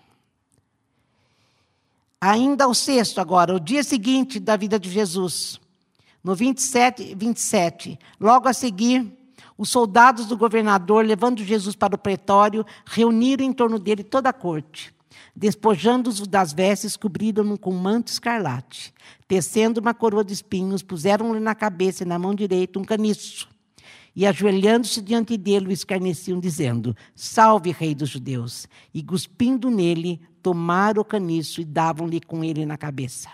Ainda 2.19 2.67
o 2.67 2.73
sexto, 2.73 3.21
agora, 3.21 3.55
o 3.55 3.59
dia 3.59 3.83
seguinte 3.83 4.39
da 4.39 4.55
vida 4.55 4.79
de 4.79 4.89
Jesus, 4.89 5.59
no 6.23 6.35
27, 6.35 7.15
27, 7.15 7.97
logo 8.19 8.47
a 8.47 8.53
seguir, 8.53 9.11
os 9.57 9.69
soldados 9.69 10.25
do 10.25 10.37
governador, 10.37 11.05
levando 11.05 11.43
Jesus 11.43 11.75
para 11.75 11.95
o 11.95 11.97
pretório, 11.97 12.65
reuniram 12.85 13.45
em 13.45 13.53
torno 13.53 13.77
dele 13.77 14.03
toda 14.03 14.29
a 14.29 14.33
corte. 14.33 14.93
Despojando-os 15.35 16.27
das 16.27 16.51
vestes, 16.51 16.97
cobriram-no 16.97 17.57
com 17.57 17.71
manto 17.71 18.07
escarlate. 18.07 18.93
Tecendo 19.27 19.79
uma 19.79 19.93
coroa 19.93 20.23
de 20.23 20.33
espinhos, 20.33 20.83
puseram-lhe 20.83 21.39
na 21.39 21.55
cabeça 21.55 22.03
e 22.03 22.07
na 22.07 22.17
mão 22.19 22.33
direita 22.33 22.79
um 22.79 22.83
caniço. 22.83 23.47
E 24.15 24.25
ajoelhando-se 24.25 25.01
diante 25.01 25.37
dele, 25.37 25.67
o 25.67 25.71
escarneciam, 25.71 26.39
dizendo: 26.39 26.95
Salve, 27.15 27.71
Rei 27.71 27.95
dos 27.95 28.09
Judeus! 28.09 28.67
E 28.93 29.01
cuspindo 29.01 29.69
nele, 29.69 30.19
tomaram 30.41 31.01
o 31.01 31.05
caniço 31.05 31.61
e 31.61 31.65
davam-lhe 31.65 32.19
com 32.19 32.43
ele 32.43 32.65
na 32.65 32.77
cabeça. 32.77 33.29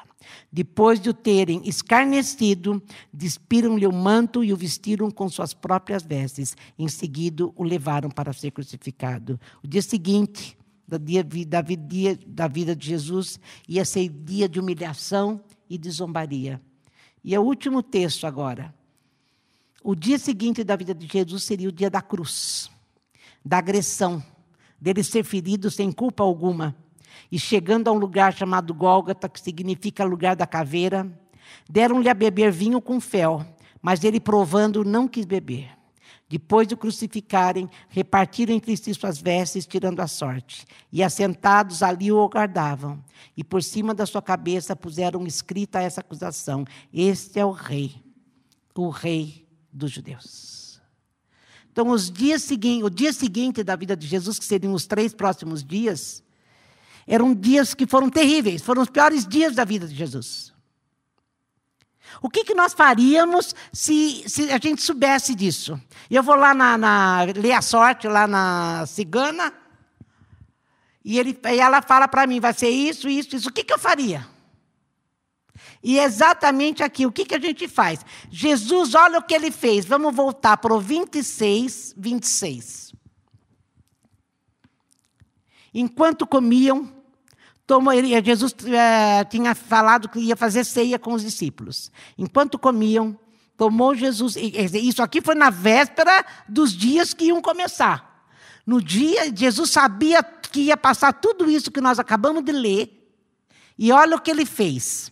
Depois 0.52 1.00
de 1.00 1.10
o 1.10 1.14
terem 1.14 1.62
escarnecido, 1.68 2.82
despiram-lhe 3.14 3.86
o 3.86 3.94
manto 3.94 4.44
e 4.44 4.52
o 4.52 4.58
vestiram 4.58 5.12
com 5.12 5.30
suas 5.30 5.54
próprias 5.54 6.04
vestes. 6.04 6.56
Em 6.78 6.88
seguida, 6.88 7.46
o 7.56 7.64
levaram 7.64 8.10
para 8.10 8.34
ser 8.34 8.52
crucificado. 8.52 9.40
O 9.64 9.68
dia 9.68 9.82
seguinte, 9.82 10.58
da, 10.88 10.98
dia, 10.98 11.24
da, 11.24 11.62
dia, 11.62 12.18
da 12.26 12.48
vida 12.48 12.76
de 12.76 12.88
Jesus 12.88 13.40
ia 13.68 13.84
ser 13.84 14.08
dia 14.10 14.48
de 14.48 14.60
humilhação 14.60 15.44
e 15.70 15.78
de 15.78 15.90
zombaria. 15.92 16.62
E 17.24 17.36
é 17.36 17.40
o 17.40 17.44
último 17.44 17.84
texto 17.84 18.26
agora. 18.26 18.74
O 19.84 19.94
dia 19.94 20.18
seguinte 20.18 20.64
da 20.64 20.76
vida 20.76 20.94
de 20.94 21.08
Jesus 21.08 21.44
seria 21.44 21.70
o 21.70 21.72
dia 21.72 21.90
da 21.90 22.02
cruz, 22.02 22.72
da 23.44 23.58
agressão, 23.58 24.24
dele 24.80 25.04
ser 25.04 25.24
ferido 25.24 25.70
sem 25.70 25.92
culpa 25.92 26.24
alguma. 26.24 26.76
E 27.32 27.38
chegando 27.38 27.88
a 27.88 27.92
um 27.92 27.98
lugar 27.98 28.34
chamado 28.34 28.74
Gólgota, 28.74 29.28
que 29.28 29.40
significa 29.40 30.04
lugar 30.04 30.36
da 30.36 30.48
caveira, 30.48 31.10
deram-lhe 31.70 32.10
a 32.10 32.14
beber 32.14 32.52
vinho 32.52 32.82
com 32.82 33.00
fel, 33.00 33.46
mas 33.82 34.04
ele 34.04 34.20
provando 34.20 34.84
não 34.84 35.08
quis 35.08 35.26
beber. 35.26 35.78
Depois 36.30 36.68
de 36.68 36.74
o 36.74 36.78
crucificarem, 36.78 37.70
repartiram 37.88 38.54
entre 38.54 38.76
si 38.76 38.94
suas 38.94 39.18
vestes, 39.18 39.66
tirando 39.66 40.02
a 40.02 40.08
sorte. 40.08 40.66
E 40.92 41.02
assentados 41.02 41.82
ali 41.82 42.12
o 42.12 42.22
aguardavam. 42.22 43.02
E 43.36 43.44
por 43.44 43.64
cima 43.64 43.94
da 43.94 44.06
sua 44.06 44.22
cabeça 44.22 44.76
puseram 44.76 45.26
escrita 45.26 45.82
essa 45.82 46.02
acusação: 46.02 46.66
Este 46.94 47.40
é 47.40 47.46
o 47.46 47.52
rei, 47.52 47.96
o 48.76 48.90
rei 48.90 49.48
dos 49.72 49.92
judeus. 49.92 50.82
Então, 51.72 51.90
os 51.90 52.12
dias 52.12 52.42
seguintes, 52.42 52.84
o 52.84 52.90
dia 52.90 53.14
seguinte 53.14 53.64
da 53.64 53.76
vida 53.76 53.96
de 53.96 54.06
Jesus, 54.06 54.38
que 54.38 54.46
seriam 54.46 54.74
os 54.74 54.86
três 54.86 55.14
próximos 55.14 55.64
dias, 55.64 56.24
eram 57.08 57.34
dias 57.34 57.74
que 57.74 57.88
foram 57.88 58.10
terríveis, 58.10 58.62
foram 58.62 58.82
os 58.82 58.90
piores 58.90 59.26
dias 59.26 59.56
da 59.56 59.64
vida 59.64 59.88
de 59.88 59.96
Jesus. 59.96 60.54
O 62.22 62.30
que, 62.30 62.44
que 62.44 62.54
nós 62.54 62.74
faríamos 62.74 63.56
se, 63.72 64.24
se 64.28 64.52
a 64.52 64.58
gente 64.58 64.82
soubesse 64.82 65.34
disso? 65.36 65.80
Eu 66.10 66.24
vou 66.24 66.36
lá 66.36 66.54
na, 66.54 66.78
na 66.78 67.22
ler 67.36 67.54
a 67.54 67.62
sorte 67.62 68.08
lá 68.08 68.28
na 68.28 68.86
cigana, 68.88 69.54
e, 71.04 71.18
ele, 71.18 71.40
e 71.46 71.60
ela 71.60 71.82
fala 71.82 72.06
para 72.06 72.28
mim, 72.28 72.42
vai 72.42 72.54
ser 72.54 72.70
isso, 72.70 73.08
isso, 73.08 73.34
isso. 73.34 73.48
O 73.48 73.54
que, 73.54 73.64
que 73.64 73.72
eu 73.72 73.80
faria? 73.80 74.28
E 75.82 75.98
é 76.00 76.04
exatamente 76.04 76.84
aqui, 76.84 77.06
o 77.06 77.12
que, 77.12 77.24
que 77.24 77.36
a 77.36 77.40
gente 77.40 77.66
faz? 77.66 78.06
Jesus, 78.30 78.94
olha 78.94 79.20
o 79.20 79.24
que 79.24 79.34
ele 79.34 79.50
fez. 79.50 79.86
Vamos 79.86 80.14
voltar 80.14 80.58
para 80.58 80.74
o 80.74 80.82
26, 80.82 81.94
26. 81.96 82.94
Enquanto 85.74 86.28
comiam, 86.28 86.97
tomou, 87.68 87.94
Jesus 88.24 88.56
é, 88.66 89.26
tinha 89.26 89.54
falado 89.54 90.08
que 90.08 90.20
ia 90.20 90.38
fazer 90.38 90.64
ceia 90.64 90.98
com 90.98 91.14
os 91.14 91.22
discípulos. 91.22 91.92
Enquanto 92.18 92.58
comiam, 92.58 93.20
tomou 93.58 93.94
Jesus. 93.94 94.38
Isso 94.38 95.04
aqui 95.04 95.22
foi 95.22 95.36
na 95.36 95.50
véspera 95.50 96.26
dos 96.48 96.72
dias 96.72 97.14
que 97.14 97.26
iam 97.26 97.42
começar. 97.42 98.26
No 98.66 98.82
dia, 98.82 99.34
Jesus 99.36 99.70
sabia 99.70 100.24
que 100.24 100.62
ia 100.62 100.78
passar 100.78 101.14
tudo 101.14 101.50
isso 101.50 101.70
que 101.70 101.82
nós 101.82 102.00
acabamos 102.00 102.44
de 102.44 102.54
ler. 102.54 102.94
E 103.78 103.92
olha 103.92 104.16
o 104.16 104.22
que 104.22 104.32
ele 104.32 104.46
fez. 104.46 105.12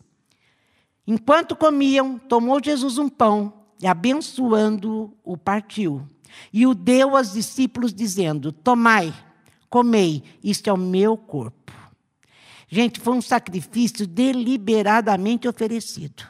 Enquanto 1.06 1.56
comiam, 1.56 2.18
tomou 2.18 2.60
Jesus 2.64 2.98
um 2.98 3.08
pão, 3.08 3.54
e 3.80 3.86
abençoando-o, 3.86 5.38
partiu. 5.38 6.08
E 6.52 6.66
o 6.66 6.74
deu 6.74 7.16
aos 7.16 7.34
discípulos, 7.34 7.94
dizendo: 7.94 8.52
Tomai, 8.52 9.14
comei, 9.70 10.24
isto 10.44 10.70
é 10.70 10.74
o 10.74 10.78
meu 10.78 11.16
corpo. 11.16 11.74
Gente, 12.68 13.00
foi 13.00 13.14
um 13.14 13.22
sacrifício 13.22 14.08
deliberadamente 14.08 15.48
oferecido. 15.48 16.24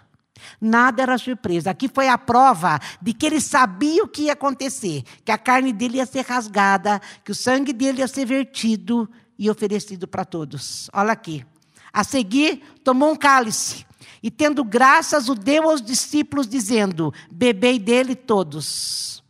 Nada 0.60 1.02
era 1.02 1.18
surpresa. 1.18 1.72
Aqui 1.72 1.88
foi 1.88 2.08
a 2.08 2.18
prova 2.18 2.80
de 3.02 3.14
que 3.14 3.26
ele 3.26 3.42
sabia 3.42 4.04
o 4.04 4.08
que 4.08 4.24
ia 4.24 4.34
acontecer: 4.34 5.04
que 5.24 5.32
a 5.32 5.38
carne 5.38 5.74
dele 5.74 5.98
ia 5.98 6.06
ser 6.06 6.26
rasgada, 6.26 7.02
que 7.24 7.32
o 7.32 7.36
sangue 7.36 7.74
dele 7.74 8.00
ia 8.00 8.08
ser 8.08 8.26
vertido 8.26 9.10
e 9.38 9.50
oferecido 9.50 10.08
para 10.08 10.26
todos. 10.26 10.90
Olha 10.94 11.12
aqui. 11.12 11.46
A 11.92 12.04
seguir, 12.04 12.62
tomou 12.84 13.12
um 13.12 13.16
cálice 13.16 13.86
e, 14.22 14.30
tendo 14.30 14.66
graças, 14.66 15.30
o 15.30 15.36
deu 15.36 15.70
aos 15.70 15.82
discípulos, 15.82 16.48
dizendo: 16.48 17.14
Bebei 17.32 17.80
dele 17.80 18.16
todos, 18.16 19.24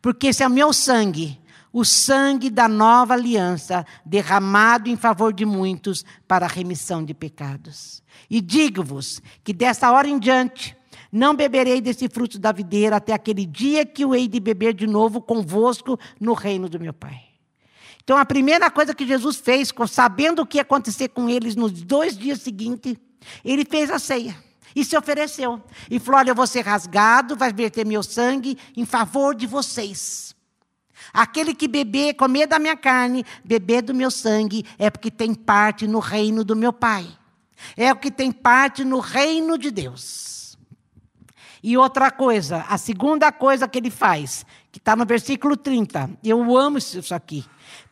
porque 0.00 0.28
esse 0.28 0.42
é 0.42 0.46
o 0.46 0.50
meu 0.50 0.72
sangue, 0.72 1.38
o 1.76 1.84
sangue 1.84 2.48
da 2.48 2.66
nova 2.66 3.12
aliança, 3.12 3.84
derramado 4.02 4.88
em 4.88 4.96
favor 4.96 5.30
de 5.30 5.44
muitos 5.44 6.06
para 6.26 6.46
a 6.46 6.48
remissão 6.48 7.04
de 7.04 7.12
pecados. 7.12 8.02
E 8.30 8.40
digo-vos 8.40 9.20
que 9.44 9.52
dessa 9.52 9.92
hora 9.92 10.08
em 10.08 10.18
diante, 10.18 10.74
não 11.12 11.36
beberei 11.36 11.82
desse 11.82 12.08
fruto 12.08 12.38
da 12.38 12.50
videira 12.50 12.96
até 12.96 13.12
aquele 13.12 13.44
dia 13.44 13.84
que 13.84 14.06
o 14.06 14.14
hei 14.14 14.26
de 14.26 14.40
beber 14.40 14.72
de 14.72 14.86
novo 14.86 15.20
convosco 15.20 16.00
no 16.18 16.32
reino 16.32 16.66
do 16.66 16.80
meu 16.80 16.94
Pai. 16.94 17.20
Então, 18.02 18.16
a 18.16 18.24
primeira 18.24 18.70
coisa 18.70 18.94
que 18.94 19.06
Jesus 19.06 19.36
fez, 19.36 19.70
sabendo 19.86 20.40
o 20.40 20.46
que 20.46 20.56
ia 20.56 20.62
acontecer 20.62 21.08
com 21.08 21.28
eles 21.28 21.54
nos 21.56 21.72
dois 21.72 22.16
dias 22.16 22.40
seguintes, 22.40 22.96
ele 23.44 23.66
fez 23.66 23.90
a 23.90 23.98
ceia 23.98 24.34
e 24.74 24.82
se 24.82 24.96
ofereceu. 24.96 25.62
E 25.90 25.98
falou: 25.98 26.20
Olha, 26.20 26.30
eu 26.30 26.34
vou 26.34 26.46
ser 26.46 26.62
rasgado, 26.62 27.36
vai 27.36 27.52
verter 27.52 27.84
meu 27.84 28.02
sangue 28.02 28.56
em 28.74 28.86
favor 28.86 29.34
de 29.34 29.46
vocês. 29.46 30.35
Aquele 31.16 31.54
que 31.54 31.66
beber, 31.66 32.12
comer 32.12 32.46
da 32.46 32.58
minha 32.58 32.76
carne, 32.76 33.24
beber 33.42 33.80
do 33.80 33.94
meu 33.94 34.10
sangue, 34.10 34.66
é 34.78 34.90
porque 34.90 35.10
tem 35.10 35.32
parte 35.32 35.86
no 35.86 35.98
reino 35.98 36.44
do 36.44 36.54
meu 36.54 36.74
Pai. 36.74 37.08
É 37.74 37.90
o 37.90 37.96
que 37.96 38.10
tem 38.10 38.30
parte 38.30 38.84
no 38.84 39.00
reino 39.00 39.56
de 39.56 39.70
Deus. 39.70 40.58
E 41.62 41.74
outra 41.78 42.10
coisa, 42.10 42.66
a 42.68 42.76
segunda 42.76 43.32
coisa 43.32 43.66
que 43.66 43.78
ele 43.78 43.90
faz, 43.90 44.44
que 44.70 44.78
está 44.78 44.94
no 44.94 45.06
versículo 45.06 45.56
30, 45.56 46.10
eu 46.22 46.54
amo 46.54 46.76
isso 46.76 47.14
aqui. 47.14 47.46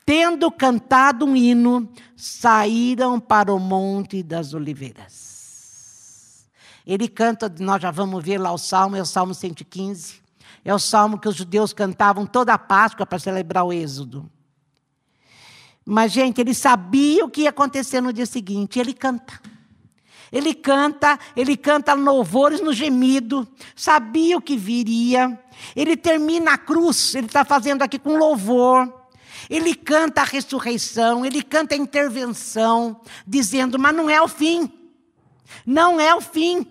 Tendo 0.05 0.51
cantado 0.51 1.25
um 1.25 1.35
hino, 1.35 1.89
saíram 2.15 3.19
para 3.19 3.51
o 3.51 3.59
Monte 3.59 4.23
das 4.23 4.53
Oliveiras. 4.53 6.45
Ele 6.87 7.09
canta, 7.09 7.51
nós 7.59 7.81
já 7.81 7.91
vamos 7.91 8.23
ver 8.23 8.37
lá 8.37 8.53
o 8.53 8.59
salmo, 8.59 8.97
é 8.97 9.01
o 9.01 9.07
salmo 9.07 9.33
115. 9.33 10.24
É 10.65 10.75
o 10.75 10.79
salmo 10.79 11.19
que 11.19 11.29
os 11.29 11.37
judeus 11.37 11.73
cantavam 11.73 12.25
toda 12.25 12.55
a 12.55 12.59
Páscoa 12.59 13.05
para 13.05 13.19
celebrar 13.19 13.65
o 13.65 13.73
Êxodo. 13.73 14.31
Mas, 15.85 16.13
gente, 16.13 16.41
ele 16.41 16.55
sabia 16.55 17.25
o 17.25 17.29
que 17.29 17.43
ia 17.43 17.51
acontecer 17.51 18.01
no 18.01 18.13
dia 18.13 18.25
seguinte, 18.25 18.79
ele 18.79 18.95
canta. 18.95 19.41
Ele 20.33 20.55
canta, 20.55 21.19
ele 21.37 21.57
canta 21.57 21.93
louvores 21.93 22.61
no 22.61 22.73
gemido, 22.73 23.47
sabia 23.77 24.37
o 24.37 24.41
que 24.41 24.57
viria. 24.57 25.39
Ele 25.77 25.97
termina 25.97 26.55
a 26.55 26.59
cruz, 26.59 27.15
ele 27.15 27.27
está 27.27 27.45
fazendo 27.45 27.83
aqui 27.83 27.99
com 27.99 28.17
louvor. 28.17 28.93
Ele 29.49 29.75
canta 29.75 30.23
a 30.23 30.25
ressurreição, 30.25 31.25
ele 31.25 31.43
canta 31.43 31.75
a 31.75 31.79
intervenção, 31.79 33.01
dizendo: 33.27 33.79
Mas 33.79 33.95
não 33.95 34.09
é 34.09 34.21
o 34.21 34.27
fim. 34.27 34.73
Não 35.67 36.01
é 36.01 36.15
o 36.15 36.21
fim. 36.21 36.67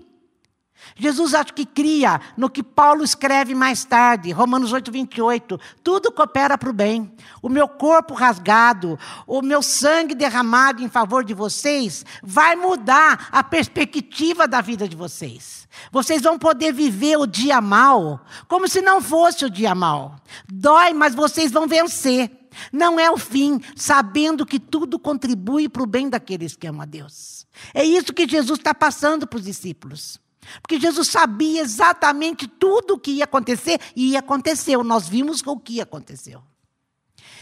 Jesus 0.95 1.33
acho 1.33 1.53
que 1.53 1.65
cria 1.65 2.19
no 2.37 2.49
que 2.49 2.61
Paulo 2.61 3.03
escreve 3.03 3.55
mais 3.55 3.83
tarde, 3.83 4.31
Romanos 4.31 4.71
8, 4.71 4.91
28. 4.91 5.59
Tudo 5.83 6.11
coopera 6.11 6.57
para 6.57 6.69
o 6.69 6.73
bem. 6.73 7.11
O 7.41 7.49
meu 7.49 7.67
corpo 7.67 8.13
rasgado, 8.13 8.97
o 9.25 9.41
meu 9.41 9.61
sangue 9.61 10.13
derramado 10.13 10.83
em 10.83 10.89
favor 10.89 11.23
de 11.23 11.33
vocês, 11.33 12.05
vai 12.21 12.55
mudar 12.55 13.27
a 13.31 13.43
perspectiva 13.43 14.47
da 14.47 14.61
vida 14.61 14.87
de 14.87 14.95
vocês. 14.95 15.67
Vocês 15.91 16.21
vão 16.21 16.37
poder 16.37 16.71
viver 16.71 17.17
o 17.17 17.25
dia 17.25 17.59
mal 17.59 18.23
como 18.47 18.67
se 18.67 18.81
não 18.81 19.01
fosse 19.01 19.45
o 19.45 19.49
dia 19.49 19.73
mal. 19.73 20.15
Dói, 20.47 20.93
mas 20.93 21.15
vocês 21.15 21.51
vão 21.51 21.67
vencer. 21.67 22.31
Não 22.71 22.99
é 22.99 23.09
o 23.09 23.17
fim, 23.17 23.59
sabendo 23.75 24.45
que 24.45 24.59
tudo 24.59 24.99
contribui 24.99 25.67
para 25.67 25.83
o 25.83 25.87
bem 25.87 26.09
daqueles 26.09 26.55
que 26.55 26.67
amam 26.67 26.81
a 26.81 26.85
Deus. 26.85 27.47
É 27.73 27.83
isso 27.83 28.13
que 28.13 28.27
Jesus 28.27 28.59
está 28.59 28.73
passando 28.73 29.27
para 29.27 29.37
os 29.37 29.45
discípulos. 29.45 30.19
Porque 30.61 30.79
Jesus 30.79 31.09
sabia 31.09 31.61
exatamente 31.61 32.47
tudo 32.47 32.95
o 32.95 32.99
que 32.99 33.11
ia 33.11 33.23
acontecer 33.23 33.79
e 33.95 34.15
aconteceu. 34.17 34.83
Nós 34.83 35.07
vimos 35.07 35.41
o 35.45 35.57
que 35.57 35.81
aconteceu. 35.81 36.41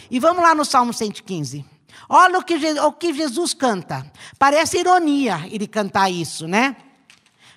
E 0.10 0.20
vamos 0.20 0.44
lá 0.44 0.54
no 0.54 0.66
Salmo 0.66 0.94
115. 0.94 1.66
Olha 2.10 2.40
o 2.40 2.44
que, 2.44 2.56
o 2.56 2.92
que 2.94 3.14
Jesus 3.14 3.54
canta. 3.54 4.10
Parece 4.38 4.80
ironia 4.80 5.48
ele 5.50 5.68
cantar 5.68 6.10
isso, 6.10 6.48
né? 6.48 6.76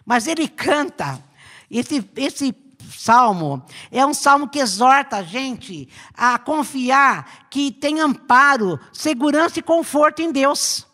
Mas 0.05 0.27
ele 0.27 0.49
canta. 0.49 1.23
Esse, 1.71 2.09
esse 2.17 2.55
salmo 2.97 3.65
é 3.91 4.05
um 4.05 4.15
salmo 4.15 4.49
que 4.49 4.59
exorta 4.59 5.17
a 5.17 5.23
gente 5.23 5.89
a 6.15 6.39
confiar 6.39 7.49
que 7.51 7.73
tem 7.73 8.01
amparo, 8.01 8.79
segurança 8.93 9.59
e 9.59 9.63
conforto 9.63 10.23
em 10.23 10.31
Deus. 10.31 10.87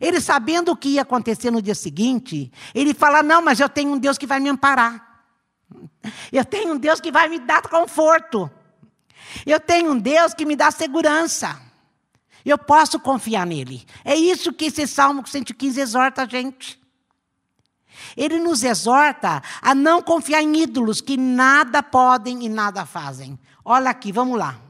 Ele 0.00 0.20
sabendo 0.20 0.72
o 0.72 0.76
que 0.76 0.90
ia 0.90 1.02
acontecer 1.02 1.50
no 1.50 1.62
dia 1.62 1.74
seguinte, 1.74 2.50
ele 2.74 2.94
fala: 2.94 3.22
Não, 3.22 3.42
mas 3.42 3.60
eu 3.60 3.68
tenho 3.68 3.92
um 3.92 3.98
Deus 3.98 4.18
que 4.18 4.26
vai 4.26 4.40
me 4.40 4.48
amparar. 4.48 5.22
Eu 6.32 6.44
tenho 6.44 6.74
um 6.74 6.78
Deus 6.78 7.00
que 7.00 7.10
vai 7.10 7.28
me 7.28 7.38
dar 7.38 7.62
conforto. 7.62 8.50
Eu 9.44 9.58
tenho 9.58 9.92
um 9.92 9.98
Deus 9.98 10.34
que 10.34 10.44
me 10.44 10.54
dá 10.54 10.70
segurança. 10.70 11.60
Eu 12.44 12.58
posso 12.58 13.00
confiar 13.00 13.46
nele. 13.46 13.86
É 14.04 14.14
isso 14.14 14.52
que 14.52 14.66
esse 14.66 14.86
Salmo 14.86 15.26
115 15.26 15.80
exorta 15.80 16.22
a 16.22 16.26
gente. 16.26 16.78
Ele 18.16 18.38
nos 18.38 18.62
exorta 18.62 19.42
a 19.62 19.74
não 19.74 20.02
confiar 20.02 20.42
em 20.42 20.62
ídolos 20.62 21.00
que 21.00 21.16
nada 21.16 21.82
podem 21.82 22.44
e 22.44 22.48
nada 22.48 22.84
fazem. 22.84 23.38
Olha 23.64 23.90
aqui, 23.90 24.12
vamos 24.12 24.38
lá. 24.38 24.63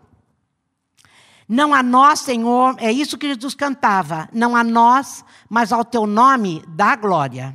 Não 1.48 1.74
a 1.74 1.82
nós, 1.82 2.20
Senhor, 2.20 2.76
é 2.78 2.90
isso 2.90 3.18
que 3.18 3.28
Jesus 3.28 3.54
cantava. 3.54 4.28
Não 4.32 4.56
a 4.56 4.64
nós, 4.64 5.24
mas 5.48 5.72
ao 5.72 5.84
teu 5.84 6.06
nome 6.06 6.64
dá 6.68 6.96
glória. 6.96 7.54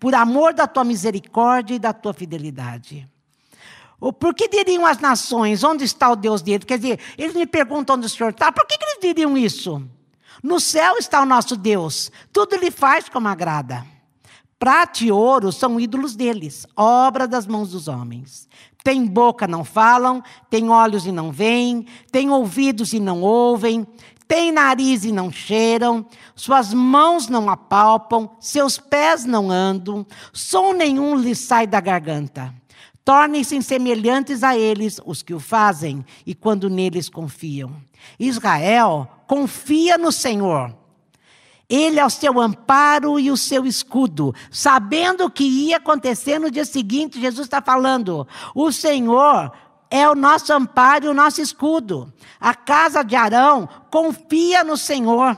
Por 0.00 0.14
amor 0.14 0.54
da 0.54 0.66
tua 0.66 0.84
misericórdia 0.84 1.74
e 1.74 1.78
da 1.78 1.92
tua 1.92 2.14
fidelidade. 2.14 3.08
Por 3.98 4.32
que 4.32 4.48
diriam 4.48 4.86
as 4.86 4.98
nações, 4.98 5.64
onde 5.64 5.84
está 5.84 6.10
o 6.10 6.16
Deus 6.16 6.40
deles? 6.40 6.64
Quer 6.64 6.78
dizer, 6.78 7.00
eles 7.18 7.34
me 7.34 7.46
perguntam 7.46 7.96
onde 7.96 8.06
o 8.06 8.08
Senhor 8.08 8.30
está. 8.30 8.52
Por 8.52 8.64
que, 8.64 8.78
que 8.78 8.84
eles 8.84 8.98
diriam 9.00 9.36
isso? 9.36 9.82
No 10.42 10.60
céu 10.60 10.96
está 10.96 11.20
o 11.20 11.26
nosso 11.26 11.56
Deus. 11.56 12.12
Tudo 12.32 12.54
ele 12.54 12.70
faz 12.70 13.08
como 13.08 13.26
agrada. 13.26 13.84
Prata 14.58 15.04
e 15.04 15.12
ouro 15.12 15.52
são 15.52 15.78
ídolos 15.78 16.16
deles, 16.16 16.66
obra 16.76 17.28
das 17.28 17.46
mãos 17.46 17.70
dos 17.70 17.86
homens. 17.86 18.48
Tem 18.88 19.04
boca, 19.04 19.46
não 19.46 19.64
falam, 19.64 20.22
tem 20.48 20.70
olhos 20.70 21.04
e 21.04 21.12
não 21.12 21.30
veem, 21.30 21.84
tem 22.10 22.30
ouvidos 22.30 22.94
e 22.94 22.98
não 22.98 23.20
ouvem, 23.20 23.86
tem 24.26 24.50
nariz 24.50 25.04
e 25.04 25.12
não 25.12 25.30
cheiram, 25.30 26.06
suas 26.34 26.72
mãos 26.72 27.28
não 27.28 27.50
apalpam, 27.50 28.30
seus 28.40 28.78
pés 28.78 29.26
não 29.26 29.50
andam, 29.50 30.06
som 30.32 30.72
nenhum 30.72 31.16
lhes 31.16 31.38
sai 31.38 31.66
da 31.66 31.82
garganta. 31.82 32.50
Tornem-se 33.04 33.60
semelhantes 33.60 34.42
a 34.42 34.56
eles 34.56 34.98
os 35.04 35.22
que 35.22 35.34
o 35.34 35.38
fazem 35.38 36.02
e 36.24 36.34
quando 36.34 36.70
neles 36.70 37.10
confiam. 37.10 37.70
Israel 38.18 39.06
confia 39.26 39.98
no 39.98 40.10
Senhor 40.10 40.74
ele 41.68 42.00
é 42.00 42.06
o 42.06 42.10
seu 42.10 42.40
amparo 42.40 43.20
e 43.20 43.30
o 43.30 43.36
seu 43.36 43.66
escudo. 43.66 44.34
Sabendo 44.50 45.26
o 45.26 45.30
que 45.30 45.44
ia 45.44 45.76
acontecer 45.76 46.38
no 46.38 46.50
dia 46.50 46.64
seguinte, 46.64 47.20
Jesus 47.20 47.46
está 47.46 47.60
falando: 47.60 48.26
o 48.54 48.72
Senhor 48.72 49.52
é 49.90 50.08
o 50.08 50.14
nosso 50.14 50.52
amparo 50.52 51.06
e 51.06 51.08
o 51.08 51.14
nosso 51.14 51.42
escudo. 51.42 52.12
A 52.40 52.54
casa 52.54 53.02
de 53.02 53.14
Arão 53.14 53.68
confia 53.90 54.64
no 54.64 54.76
Senhor. 54.76 55.36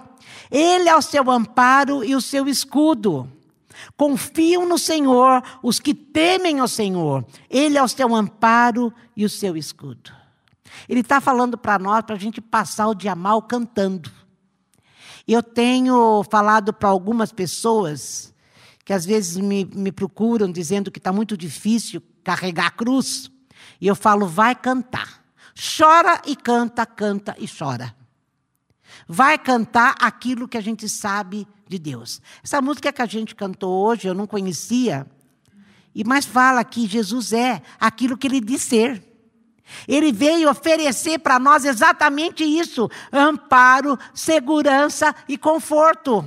Ele 0.50 0.88
é 0.88 0.96
o 0.96 1.02
seu 1.02 1.28
amparo 1.30 2.04
e 2.04 2.14
o 2.14 2.20
seu 2.20 2.46
escudo. 2.46 3.28
Confiam 3.96 4.68
no 4.68 4.78
Senhor 4.78 5.42
os 5.62 5.80
que 5.80 5.94
temem 5.94 6.60
ao 6.60 6.68
Senhor. 6.68 7.24
Ele 7.48 7.76
é 7.76 7.82
o 7.82 7.88
seu 7.88 8.14
amparo 8.14 8.92
e 9.16 9.24
o 9.24 9.28
seu 9.28 9.56
escudo. 9.56 10.12
Ele 10.88 11.00
está 11.00 11.20
falando 11.20 11.58
para 11.58 11.78
nós, 11.78 12.04
para 12.04 12.14
a 12.14 12.18
gente 12.18 12.40
passar 12.40 12.88
o 12.88 12.94
dia 12.94 13.14
mal 13.14 13.42
cantando. 13.42 14.19
Eu 15.32 15.44
tenho 15.44 16.24
falado 16.24 16.72
para 16.72 16.88
algumas 16.88 17.30
pessoas 17.30 18.34
que 18.84 18.92
às 18.92 19.06
vezes 19.06 19.36
me, 19.36 19.64
me 19.64 19.92
procuram 19.92 20.50
dizendo 20.50 20.90
que 20.90 20.98
está 20.98 21.12
muito 21.12 21.36
difícil 21.36 22.02
carregar 22.24 22.66
a 22.66 22.70
cruz. 22.72 23.30
E 23.80 23.86
eu 23.86 23.94
falo, 23.94 24.26
vai 24.26 24.56
cantar. 24.56 25.22
Chora 25.54 26.20
e 26.26 26.34
canta, 26.34 26.84
canta 26.84 27.36
e 27.38 27.46
chora. 27.46 27.94
Vai 29.06 29.38
cantar 29.38 29.94
aquilo 30.00 30.48
que 30.48 30.58
a 30.58 30.60
gente 30.60 30.88
sabe 30.88 31.46
de 31.68 31.78
Deus. 31.78 32.20
Essa 32.42 32.60
música 32.60 32.92
que 32.92 33.00
a 33.00 33.06
gente 33.06 33.36
cantou 33.36 33.86
hoje, 33.86 34.08
eu 34.08 34.14
não 34.14 34.26
conhecia. 34.26 35.06
E 35.94 36.02
mais 36.02 36.26
fala 36.26 36.64
que 36.64 36.88
Jesus 36.88 37.32
é 37.32 37.62
aquilo 37.78 38.18
que 38.18 38.26
ele 38.26 38.40
diz 38.40 38.62
ser. 38.62 39.00
Ele 39.86 40.12
veio 40.12 40.50
oferecer 40.50 41.18
para 41.18 41.38
nós 41.38 41.64
exatamente 41.64 42.44
isso: 42.44 42.90
amparo, 43.12 43.98
segurança 44.14 45.14
e 45.28 45.36
conforto. 45.36 46.24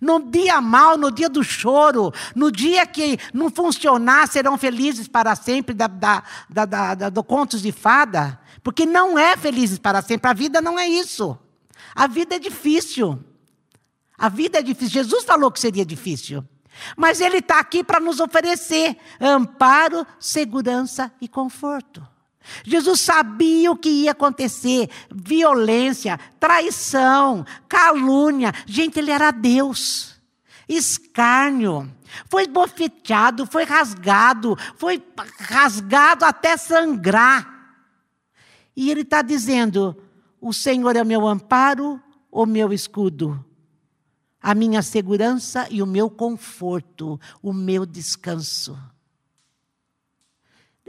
No 0.00 0.20
dia 0.20 0.60
mal, 0.60 0.98
no 0.98 1.10
dia 1.10 1.28
do 1.28 1.42
choro, 1.42 2.12
no 2.34 2.52
dia 2.52 2.86
que 2.86 3.18
não 3.32 3.50
funcionar, 3.50 4.28
serão 4.28 4.58
felizes 4.58 5.08
para 5.08 5.34
sempre, 5.34 5.74
da, 5.74 5.86
da, 5.86 6.22
da, 6.48 6.94
da, 6.94 7.08
do 7.08 7.24
contos 7.24 7.62
de 7.62 7.72
fada. 7.72 8.38
Porque 8.62 8.84
não 8.84 9.18
é 9.18 9.36
felizes 9.36 9.78
para 9.78 10.02
sempre, 10.02 10.30
a 10.30 10.34
vida 10.34 10.60
não 10.60 10.78
é 10.78 10.86
isso. 10.86 11.38
A 11.94 12.06
vida 12.06 12.36
é 12.36 12.38
difícil. 12.38 13.18
A 14.16 14.28
vida 14.28 14.58
é 14.58 14.62
difícil. 14.62 15.02
Jesus 15.02 15.24
falou 15.24 15.50
que 15.50 15.60
seria 15.60 15.86
difícil. 15.86 16.44
Mas 16.96 17.20
Ele 17.20 17.38
está 17.38 17.58
aqui 17.58 17.82
para 17.82 18.00
nos 18.00 18.20
oferecer 18.20 18.96
amparo, 19.20 20.06
segurança 20.18 21.10
e 21.20 21.26
conforto. 21.26 22.06
Jesus 22.64 23.00
sabia 23.00 23.70
o 23.70 23.76
que 23.76 23.88
ia 23.88 24.12
acontecer: 24.12 24.88
violência, 25.10 26.18
traição, 26.38 27.44
calúnia. 27.68 28.52
Gente, 28.66 28.98
ele 28.98 29.10
era 29.10 29.30
Deus. 29.30 30.16
Escárnio. 30.68 31.90
Foi 32.30 32.46
bofeteado, 32.46 33.46
foi 33.46 33.64
rasgado, 33.64 34.56
foi 34.76 35.02
rasgado 35.38 36.24
até 36.24 36.56
sangrar. 36.56 37.58
E 38.76 38.90
ele 38.90 39.02
está 39.02 39.22
dizendo: 39.22 39.96
O 40.40 40.52
Senhor 40.52 40.96
é 40.96 41.02
o 41.02 41.06
meu 41.06 41.26
amparo, 41.26 42.00
o 42.30 42.46
meu 42.46 42.72
escudo, 42.72 43.44
a 44.40 44.54
minha 44.54 44.82
segurança 44.82 45.66
e 45.70 45.82
o 45.82 45.86
meu 45.86 46.08
conforto, 46.08 47.20
o 47.42 47.52
meu 47.52 47.84
descanso. 47.84 48.78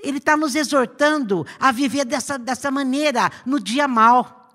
Ele 0.03 0.17
está 0.17 0.35
nos 0.37 0.55
exortando 0.55 1.45
a 1.59 1.71
viver 1.71 2.05
dessa, 2.05 2.37
dessa 2.37 2.71
maneira 2.71 3.31
no 3.45 3.59
dia 3.59 3.87
mal. 3.87 4.49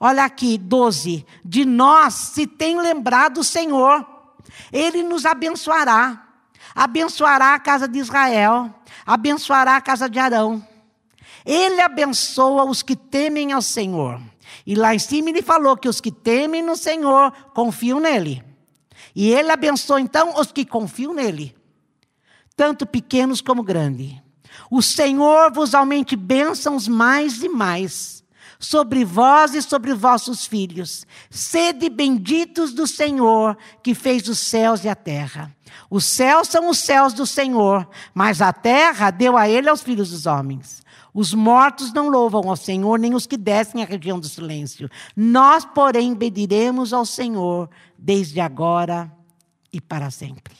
Olha 0.00 0.24
aqui, 0.24 0.56
12. 0.56 1.26
De 1.44 1.64
nós 1.64 2.14
se 2.14 2.46
tem 2.46 2.80
lembrado 2.80 3.38
o 3.38 3.44
Senhor, 3.44 4.06
Ele 4.72 5.02
nos 5.02 5.26
abençoará. 5.26 6.24
Abençoará 6.74 7.54
a 7.54 7.58
casa 7.58 7.88
de 7.88 7.98
Israel, 7.98 8.72
abençoará 9.04 9.76
a 9.76 9.80
casa 9.80 10.08
de 10.08 10.18
Arão. 10.18 10.64
Ele 11.44 11.80
abençoa 11.80 12.64
os 12.64 12.82
que 12.82 12.94
temem 12.94 13.52
ao 13.52 13.62
Senhor. 13.62 14.20
E 14.66 14.74
lá 14.74 14.94
em 14.94 14.98
cima 14.98 15.30
ele 15.30 15.42
falou 15.42 15.76
que 15.76 15.88
os 15.88 16.00
que 16.00 16.12
temem 16.12 16.62
no 16.62 16.76
Senhor 16.76 17.32
confiam 17.54 17.98
nele. 17.98 18.44
E 19.14 19.30
ele 19.30 19.50
abençoa 19.50 20.00
então 20.00 20.38
os 20.38 20.52
que 20.52 20.64
confiam 20.64 21.14
nele, 21.14 21.56
tanto 22.54 22.86
pequenos 22.86 23.40
como 23.40 23.62
grandes. 23.62 24.16
O 24.70 24.82
Senhor 24.82 25.52
vos 25.52 25.74
aumente 25.74 26.14
bênçãos 26.16 26.86
mais 26.86 27.42
e 27.42 27.48
mais 27.48 28.18
sobre 28.58 29.04
vós 29.04 29.54
e 29.54 29.62
sobre 29.62 29.94
vossos 29.94 30.44
filhos. 30.46 31.06
Sede 31.30 31.88
benditos 31.88 32.72
do 32.72 32.86
Senhor, 32.86 33.56
que 33.82 33.94
fez 33.94 34.28
os 34.28 34.38
céus 34.38 34.84
e 34.84 34.88
a 34.88 34.94
terra. 34.94 35.54
Os 35.88 36.04
céus 36.04 36.48
são 36.48 36.68
os 36.68 36.78
céus 36.78 37.12
do 37.12 37.24
Senhor, 37.24 37.88
mas 38.12 38.42
a 38.42 38.52
terra 38.52 39.10
deu 39.10 39.36
a 39.36 39.48
ele 39.48 39.68
aos 39.68 39.82
filhos 39.82 40.10
dos 40.10 40.26
homens. 40.26 40.82
Os 41.14 41.32
mortos 41.32 41.92
não 41.92 42.08
louvam 42.08 42.48
ao 42.48 42.56
Senhor, 42.56 42.98
nem 42.98 43.14
os 43.14 43.26
que 43.26 43.36
descem 43.36 43.82
à 43.82 43.86
região 43.86 44.18
do 44.20 44.28
silêncio. 44.28 44.90
Nós, 45.16 45.64
porém, 45.64 46.14
bediremos 46.14 46.92
ao 46.92 47.06
Senhor 47.06 47.70
desde 47.96 48.40
agora 48.40 49.10
e 49.72 49.80
para 49.80 50.10
sempre. 50.10 50.56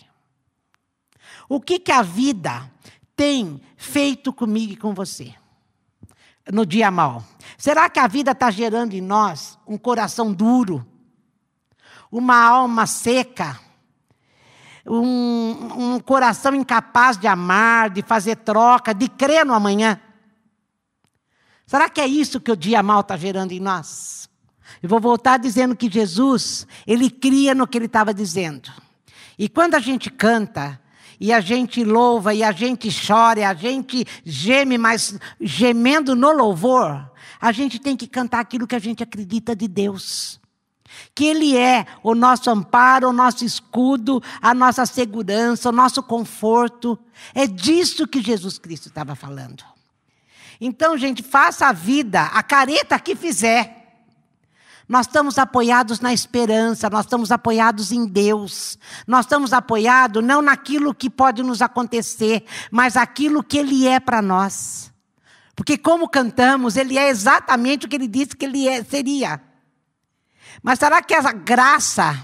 O 1.48 1.60
que, 1.60 1.78
que 1.78 1.92
a 1.92 2.02
vida 2.02 2.70
tem 3.18 3.60
feito 3.76 4.32
comigo 4.32 4.74
e 4.74 4.76
com 4.76 4.94
você? 4.94 5.34
No 6.52 6.64
dia 6.64 6.88
mal. 6.88 7.24
Será 7.58 7.90
que 7.90 7.98
a 7.98 8.06
vida 8.06 8.30
está 8.30 8.48
gerando 8.48 8.94
em 8.94 9.00
nós 9.00 9.58
um 9.66 9.76
coração 9.76 10.32
duro, 10.32 10.86
uma 12.12 12.40
alma 12.40 12.86
seca, 12.86 13.58
um, 14.86 15.94
um 15.94 16.00
coração 16.00 16.54
incapaz 16.54 17.18
de 17.18 17.26
amar, 17.26 17.90
de 17.90 18.02
fazer 18.02 18.36
troca, 18.36 18.94
de 18.94 19.08
crer 19.08 19.44
no 19.44 19.52
amanhã? 19.52 20.00
Será 21.66 21.90
que 21.90 22.00
é 22.00 22.06
isso 22.06 22.40
que 22.40 22.52
o 22.52 22.56
dia 22.56 22.84
mal 22.84 23.00
está 23.00 23.16
gerando 23.16 23.50
em 23.50 23.58
nós? 23.58 24.30
Eu 24.80 24.88
vou 24.88 25.00
voltar 25.00 25.38
dizendo 25.38 25.74
que 25.74 25.90
Jesus, 25.90 26.68
ele 26.86 27.10
cria 27.10 27.52
no 27.52 27.66
que 27.66 27.76
ele 27.76 27.86
estava 27.86 28.14
dizendo. 28.14 28.70
E 29.36 29.48
quando 29.48 29.74
a 29.74 29.80
gente 29.80 30.08
canta, 30.08 30.80
e 31.20 31.32
a 31.32 31.40
gente 31.40 31.82
louva, 31.82 32.32
e 32.34 32.42
a 32.42 32.52
gente 32.52 32.88
chora, 33.06 33.40
e 33.40 33.44
a 33.44 33.54
gente 33.54 34.06
geme, 34.24 34.78
mas 34.78 35.18
gemendo 35.40 36.14
no 36.14 36.30
louvor, 36.32 37.10
a 37.40 37.52
gente 37.52 37.78
tem 37.78 37.96
que 37.96 38.06
cantar 38.06 38.40
aquilo 38.40 38.66
que 38.66 38.76
a 38.76 38.80
gente 38.80 39.02
acredita 39.02 39.54
de 39.54 39.66
Deus. 39.66 40.40
Que 41.14 41.26
Ele 41.26 41.56
é 41.56 41.86
o 42.02 42.14
nosso 42.14 42.50
amparo, 42.50 43.08
o 43.08 43.12
nosso 43.12 43.44
escudo, 43.44 44.22
a 44.40 44.54
nossa 44.54 44.86
segurança, 44.86 45.68
o 45.68 45.72
nosso 45.72 46.02
conforto. 46.02 46.98
É 47.34 47.46
disso 47.46 48.06
que 48.06 48.20
Jesus 48.20 48.58
Cristo 48.58 48.88
estava 48.88 49.14
falando. 49.14 49.64
Então, 50.60 50.96
gente, 50.98 51.22
faça 51.22 51.66
a 51.66 51.72
vida, 51.72 52.22
a 52.22 52.42
careta 52.42 52.98
que 52.98 53.14
fizer. 53.14 53.77
Nós 54.88 55.06
estamos 55.06 55.36
apoiados 55.36 56.00
na 56.00 56.14
esperança, 56.14 56.88
nós 56.88 57.04
estamos 57.04 57.30
apoiados 57.30 57.92
em 57.92 58.06
Deus. 58.06 58.78
Nós 59.06 59.26
estamos 59.26 59.52
apoiados 59.52 60.24
não 60.24 60.40
naquilo 60.40 60.94
que 60.94 61.10
pode 61.10 61.42
nos 61.42 61.60
acontecer, 61.60 62.44
mas 62.70 62.96
aquilo 62.96 63.42
que 63.42 63.58
Ele 63.58 63.86
é 63.86 64.00
para 64.00 64.22
nós. 64.22 64.90
Porque, 65.54 65.76
como 65.76 66.08
cantamos, 66.08 66.76
Ele 66.76 66.96
é 66.96 67.10
exatamente 67.10 67.84
o 67.84 67.88
que 67.88 67.96
Ele 67.96 68.08
disse 68.08 68.34
que 68.34 68.46
Ele 68.46 68.66
é, 68.66 68.82
seria. 68.82 69.42
Mas 70.62 70.78
será 70.78 71.02
que 71.02 71.12
essa 71.12 71.32
graça, 71.32 72.16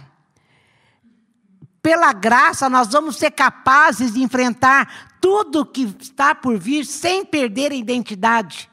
pela 1.83 2.14
graça, 2.14 2.70
nós 2.70 2.88
vamos 2.88 3.16
ser 3.16 3.33
capazes 3.33 4.14
de 4.14 4.22
enfrentar 4.22 5.18
tudo 5.20 5.66
que 5.66 5.94
está 6.00 6.35
por 6.35 6.59
vir 6.59 6.87
sem 6.87 7.27
perder 7.27 7.72
a 7.72 7.77
identidade? 7.77 8.70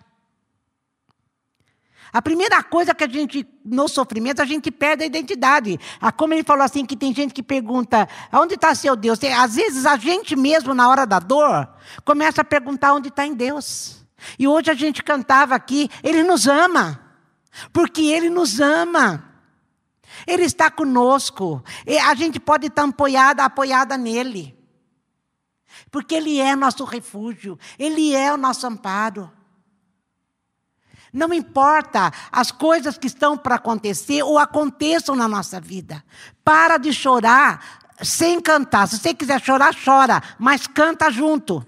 A 2.14 2.22
primeira 2.22 2.62
coisa 2.62 2.94
que 2.94 3.04
a 3.04 3.08
gente, 3.08 3.48
no 3.64 3.88
sofrimento, 3.88 4.42
a 4.42 4.46
gente 4.46 4.70
perde 4.70 5.04
a 5.04 5.06
identidade. 5.06 5.80
Ah, 6.00 6.12
como 6.12 6.34
ele 6.34 6.44
falou 6.44 6.64
assim, 6.64 6.86
que 6.86 6.98
tem 6.98 7.14
gente 7.14 7.34
que 7.34 7.42
pergunta, 7.42 8.08
onde 8.34 8.56
está 8.56 8.76
seu 8.76 8.96
Deus? 8.96 9.18
Às 9.38 9.56
vezes 9.56 9.86
a 9.86 9.96
gente 9.96 10.36
mesmo, 10.36 10.74
na 10.74 10.90
hora 10.90 11.06
da 11.06 11.20
dor, 11.20 11.70
começa 12.04 12.42
a 12.42 12.44
perguntar 12.44 12.94
onde 12.94 13.08
está 13.08 13.26
em 13.26 13.34
Deus. 13.34 14.06
E 14.38 14.48
hoje 14.48 14.70
a 14.70 14.74
gente 14.74 15.02
cantava 15.02 15.56
aqui, 15.56 15.90
Ele 16.04 16.22
nos 16.22 16.48
ama. 16.48 17.00
Porque 17.72 18.02
Ele 18.02 18.30
nos 18.30 18.60
ama. 18.60 19.24
Ele 20.28 20.44
está 20.44 20.70
conosco. 20.70 21.64
A 22.06 22.14
gente 22.14 22.40
pode 22.40 22.68
estar 22.68 22.84
apoiada, 22.84 23.46
apoiada 23.46 23.98
nele. 23.98 24.58
Porque 25.90 26.16
Ele 26.16 26.40
é 26.40 26.56
nosso 26.56 26.84
refúgio. 26.84 27.58
Ele 27.80 28.14
é 28.14 28.34
o 28.34 28.38
nosso 28.38 28.68
amparo. 28.68 29.32
Não 31.14 31.34
importa 31.34 32.12
as 32.32 32.52
coisas 32.52 32.98
que 32.98 33.08
estão 33.08 33.38
para 33.38 33.56
acontecer 33.56 34.24
ou 34.24 34.40
aconteçam 34.40 35.16
na 35.16 35.28
nossa 35.28 35.60
vida. 35.60 36.04
Para 36.44 36.78
de 36.78 36.94
chorar 36.94 37.82
sem 38.02 38.40
cantar. 38.40 38.88
Se 38.88 38.98
você 38.98 39.14
quiser 39.14 39.42
chorar, 39.42 39.76
chora, 39.76 40.24
mas 40.40 40.66
canta 40.68 41.12
junto. 41.12 41.66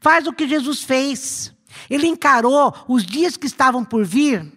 Faz 0.00 0.26
o 0.26 0.32
que 0.32 0.48
Jesus 0.48 0.82
fez. 0.82 1.54
Ele 1.88 2.06
encarou 2.06 2.74
os 2.88 3.04
dias 3.04 3.36
que 3.36 3.46
estavam 3.46 3.84
por 3.84 4.04
vir, 4.04 4.50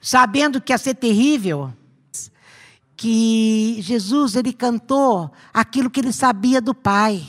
sabendo 0.00 0.60
que 0.60 0.72
ia 0.72 0.78
ser 0.78 0.94
terrível. 0.94 1.72
Que 2.96 3.78
Jesus 3.80 4.36
ele 4.36 4.52
cantou 4.52 5.32
aquilo 5.52 5.90
que 5.90 6.00
ele 6.00 6.12
sabia 6.12 6.60
do 6.60 6.74
Pai. 6.74 7.26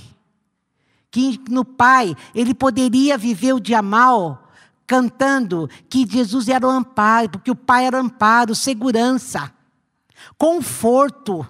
Que 1.09 1.39
no 1.49 1.63
Pai 1.63 2.15
ele 2.35 2.53
poderia 2.53 3.17
viver 3.17 3.53
o 3.53 3.59
dia 3.59 3.81
mal 3.81 4.44
cantando 4.87 5.69
que 5.89 6.05
Jesus 6.07 6.47
era 6.47 6.65
o 6.65 6.69
amparo, 6.69 7.29
porque 7.29 7.51
o 7.51 7.55
Pai 7.55 7.85
era 7.85 7.99
amparo, 7.99 8.55
segurança, 8.55 9.51
conforto. 10.37 11.45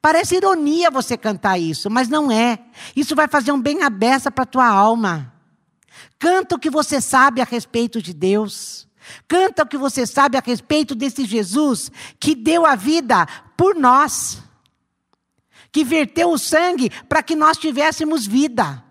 Parece 0.00 0.36
ironia 0.36 0.90
você 0.90 1.16
cantar 1.16 1.58
isso, 1.58 1.88
mas 1.88 2.08
não 2.08 2.30
é. 2.30 2.58
Isso 2.94 3.14
vai 3.14 3.28
fazer 3.28 3.52
um 3.52 3.60
bem 3.60 3.78
beça 3.90 4.30
para 4.30 4.42
a 4.42 4.46
tua 4.46 4.66
alma. 4.66 5.32
Canta 6.18 6.56
o 6.56 6.58
que 6.58 6.68
você 6.68 7.00
sabe 7.00 7.40
a 7.40 7.44
respeito 7.44 8.02
de 8.02 8.12
Deus. 8.12 8.86
Canta 9.28 9.62
o 9.62 9.66
que 9.66 9.78
você 9.78 10.06
sabe 10.06 10.36
a 10.36 10.42
respeito 10.44 10.94
desse 10.94 11.24
Jesus 11.24 11.90
que 12.18 12.34
deu 12.34 12.66
a 12.66 12.74
vida 12.74 13.26
por 13.56 13.74
nós. 13.74 14.42
Que 15.70 15.84
verteu 15.84 16.30
o 16.30 16.38
sangue 16.38 16.90
para 17.08 17.22
que 17.22 17.34
nós 17.34 17.56
tivéssemos 17.56 18.26
vida 18.26 18.83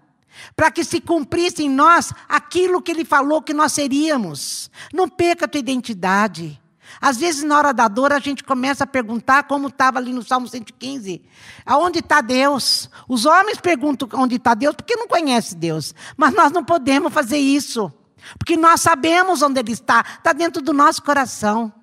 para 0.56 0.72
que 0.72 0.84
se 0.84 1.00
cumprisse 1.00 1.64
em 1.64 1.70
nós 1.70 2.12
aquilo 2.28 2.82
que 2.82 2.92
ele 2.92 3.06
falou 3.06 3.42
que 3.42 3.54
nós 3.54 3.74
seríamos. 3.74 4.70
Não 4.94 5.08
perca 5.08 5.46
a 5.46 5.48
tua 5.48 5.60
identidade. 5.60 6.60
Às 7.02 7.18
vezes, 7.18 7.44
na 7.44 7.58
hora 7.58 7.74
da 7.74 7.88
dor, 7.88 8.14
a 8.14 8.20
gente 8.20 8.44
começa 8.44 8.84
a 8.84 8.88
perguntar, 8.88 9.44
como 9.44 9.68
estava 9.68 10.00
ali 10.00 10.14
no 10.14 10.24
Salmo 10.24 10.48
115, 10.48 11.22
aonde 11.66 12.00
está 12.00 12.22
Deus? 12.22 12.90
Os 13.08 13.26
homens 13.26 13.60
perguntam 13.60 14.08
onde 14.14 14.36
está 14.36 14.54
Deus 14.54 14.76
porque 14.76 14.96
não 14.96 15.08
conhecem 15.08 15.58
Deus. 15.58 15.94
Mas 16.16 16.34
nós 16.34 16.52
não 16.52 16.64
podemos 16.64 17.14
fazer 17.14 17.38
isso. 17.38 17.92
Porque 18.38 18.56
nós 18.56 18.82
sabemos 18.82 19.42
onde 19.42 19.60
Ele 19.60 19.74
está, 19.74 20.04
está 20.18 20.34
dentro 20.34 20.62
do 20.62 20.74
nosso 20.74 21.02
coração. 21.02 21.74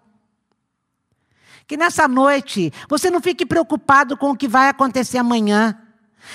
Que 1.67 1.77
nessa 1.77 2.09
noite 2.09 2.73
você 2.89 3.11
não 3.11 3.21
fique 3.21 3.47
preocupado 3.47 4.17
com 4.17 4.31
o 4.31 4.37
que 4.37 4.49
vai 4.49 4.69
acontecer 4.69 5.19
amanhã, 5.19 5.79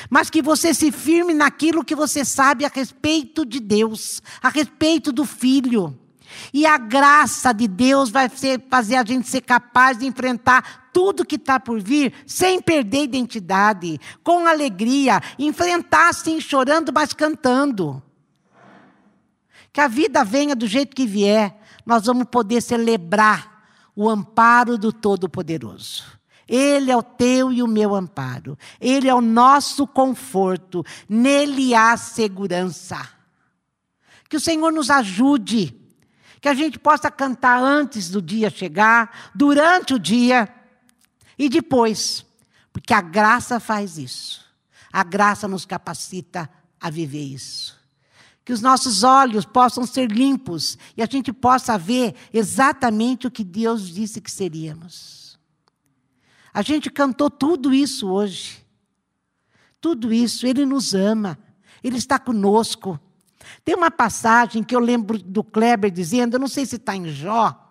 mas 0.09 0.29
que 0.29 0.41
você 0.41 0.73
se 0.73 0.91
firme 0.91 1.33
naquilo 1.33 1.83
que 1.83 1.95
você 1.95 2.23
sabe 2.23 2.65
a 2.65 2.71
respeito 2.73 3.45
de 3.45 3.59
Deus, 3.59 4.21
a 4.41 4.49
respeito 4.49 5.11
do 5.11 5.25
Filho. 5.25 5.97
E 6.53 6.65
a 6.65 6.77
graça 6.77 7.53
de 7.53 7.67
Deus 7.67 8.09
vai 8.09 8.29
fazer 8.69 8.95
a 8.95 9.05
gente 9.05 9.27
ser 9.27 9.41
capaz 9.41 9.99
de 9.99 10.05
enfrentar 10.05 10.89
tudo 10.91 11.25
que 11.25 11.35
está 11.35 11.59
por 11.59 11.81
vir, 11.81 12.13
sem 12.25 12.61
perder 12.61 13.03
identidade, 13.03 13.99
com 14.23 14.45
alegria, 14.47 15.21
enfrentar 15.37 16.13
sim, 16.13 16.39
chorando, 16.39 16.91
mas 16.93 17.13
cantando. 17.13 18.01
Que 19.71 19.81
a 19.81 19.87
vida 19.87 20.23
venha 20.23 20.55
do 20.55 20.65
jeito 20.65 20.95
que 20.95 21.05
vier, 21.05 21.59
nós 21.85 22.05
vamos 22.05 22.27
poder 22.31 22.61
celebrar 22.61 23.67
o 23.95 24.09
amparo 24.09 24.77
do 24.77 24.91
Todo-Poderoso. 24.91 26.14
Ele 26.47 26.91
é 26.91 26.97
o 26.97 27.03
teu 27.03 27.51
e 27.51 27.63
o 27.63 27.67
meu 27.67 27.95
amparo. 27.95 28.57
Ele 28.79 29.07
é 29.07 29.13
o 29.13 29.21
nosso 29.21 29.87
conforto. 29.87 30.85
Nele 31.09 31.73
há 31.73 31.97
segurança. 31.97 33.09
Que 34.29 34.37
o 34.37 34.39
Senhor 34.39 34.71
nos 34.71 34.89
ajude 34.89 35.75
que 36.45 36.49
a 36.49 36.53
gente 36.53 36.77
possa 36.77 37.09
cantar 37.09 37.59
antes 37.59 38.07
do 38.11 38.21
dia 38.21 38.51
chegar, 38.51 39.31
durante 39.33 39.95
o 39.95 39.99
dia 39.99 40.47
e 41.39 41.49
depois, 41.49 42.23
porque 42.71 42.93
a 42.93 43.01
graça 43.01 43.59
faz 43.59 43.97
isso. 43.97 44.45
A 44.93 45.03
graça 45.03 45.47
nos 45.47 45.65
capacita 45.65 46.47
a 46.79 46.91
viver 46.91 47.23
isso. 47.23 47.75
Que 48.45 48.53
os 48.53 48.61
nossos 48.61 49.01
olhos 49.01 49.43
possam 49.43 49.87
ser 49.87 50.11
limpos 50.11 50.77
e 50.95 51.01
a 51.01 51.07
gente 51.07 51.33
possa 51.33 51.79
ver 51.79 52.13
exatamente 52.31 53.25
o 53.25 53.31
que 53.31 53.43
Deus 53.43 53.89
disse 53.89 54.21
que 54.21 54.29
seríamos. 54.29 55.24
A 56.55 56.61
gente 56.61 56.89
cantou 56.89 57.29
tudo 57.29 57.73
isso 57.73 58.09
hoje. 58.09 58.65
Tudo 59.81 60.13
isso, 60.13 60.47
Ele 60.47 60.65
nos 60.65 60.93
ama, 60.93 61.37
Ele 61.83 61.97
está 61.97 62.17
conosco. 62.17 62.97
Tem 63.65 63.75
uma 63.75 63.91
passagem 63.91 64.63
que 64.63 64.73
eu 64.73 64.79
lembro 64.79 65.17
do 65.17 65.43
Kleber 65.43 65.91
dizendo, 65.91 66.35
eu 66.35 66.39
não 66.39 66.47
sei 66.47 66.65
se 66.65 66.77
está 66.77 66.95
em 66.95 67.09
Jó, 67.09 67.61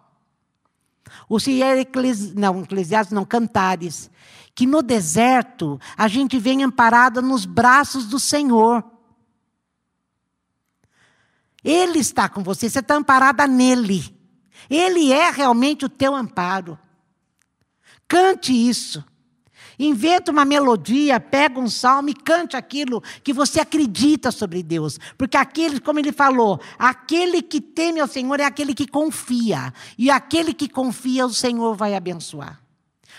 ou 1.26 1.40
se 1.40 1.62
é 1.62 1.80
Eclesi... 1.80 2.34
não, 2.34 2.60
Eclesiastes, 2.60 3.14
não, 3.14 3.24
Cantares, 3.24 4.10
que 4.54 4.66
no 4.66 4.82
deserto 4.82 5.80
a 5.96 6.06
gente 6.06 6.38
vem 6.38 6.62
amparada 6.62 7.22
nos 7.22 7.46
braços 7.46 8.04
do 8.04 8.20
Senhor. 8.20 8.84
Ele 11.64 12.00
está 12.00 12.28
com 12.28 12.42
você, 12.42 12.68
você 12.68 12.80
está 12.80 12.96
amparada 12.96 13.46
nele. 13.46 14.14
Ele 14.68 15.10
é 15.10 15.30
realmente 15.30 15.86
o 15.86 15.88
teu 15.88 16.14
amparo. 16.14 16.78
Cante 18.14 18.52
isso. 18.52 19.04
Inventa 19.76 20.30
uma 20.30 20.44
melodia, 20.44 21.18
pega 21.18 21.58
um 21.58 21.68
salmo 21.68 22.10
e 22.10 22.14
cante 22.14 22.56
aquilo 22.56 23.02
que 23.24 23.32
você 23.32 23.58
acredita 23.58 24.30
sobre 24.30 24.62
Deus. 24.62 25.00
Porque 25.18 25.36
aquele, 25.36 25.80
como 25.80 25.98
ele 25.98 26.12
falou, 26.12 26.60
aquele 26.78 27.42
que 27.42 27.60
teme 27.60 27.98
ao 27.98 28.06
Senhor 28.06 28.38
é 28.38 28.44
aquele 28.44 28.72
que 28.72 28.86
confia. 28.86 29.74
E 29.98 30.12
aquele 30.12 30.54
que 30.54 30.68
confia, 30.68 31.26
o 31.26 31.34
Senhor 31.34 31.74
vai 31.74 31.96
abençoar. 31.96 32.60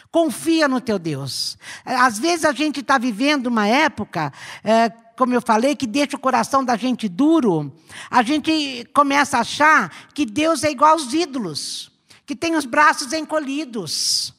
Confia 0.09 0.65
no 0.69 0.79
teu 0.79 0.97
Deus. 0.97 1.57
Às 1.83 2.17
vezes 2.17 2.45
a 2.45 2.53
gente 2.53 2.79
está 2.79 2.97
vivendo 2.97 3.47
uma 3.47 3.67
época, 3.67 4.31
é, 4.63 4.89
como 5.17 5.33
eu 5.33 5.41
falei, 5.41 5.75
que 5.75 5.85
deixa 5.85 6.15
o 6.15 6.19
coração 6.21 6.63
da 6.63 6.77
gente 6.77 7.09
duro. 7.09 7.69
A 8.09 8.23
gente 8.23 8.87
começa 8.93 9.35
a 9.35 9.41
achar 9.41 9.91
que 10.13 10.25
Deus 10.25 10.63
é 10.63 10.71
igual 10.71 10.93
aos 10.93 11.13
ídolos, 11.13 11.91
que 12.25 12.33
tem 12.33 12.55
os 12.55 12.63
braços 12.63 13.11
encolhidos 13.11 14.33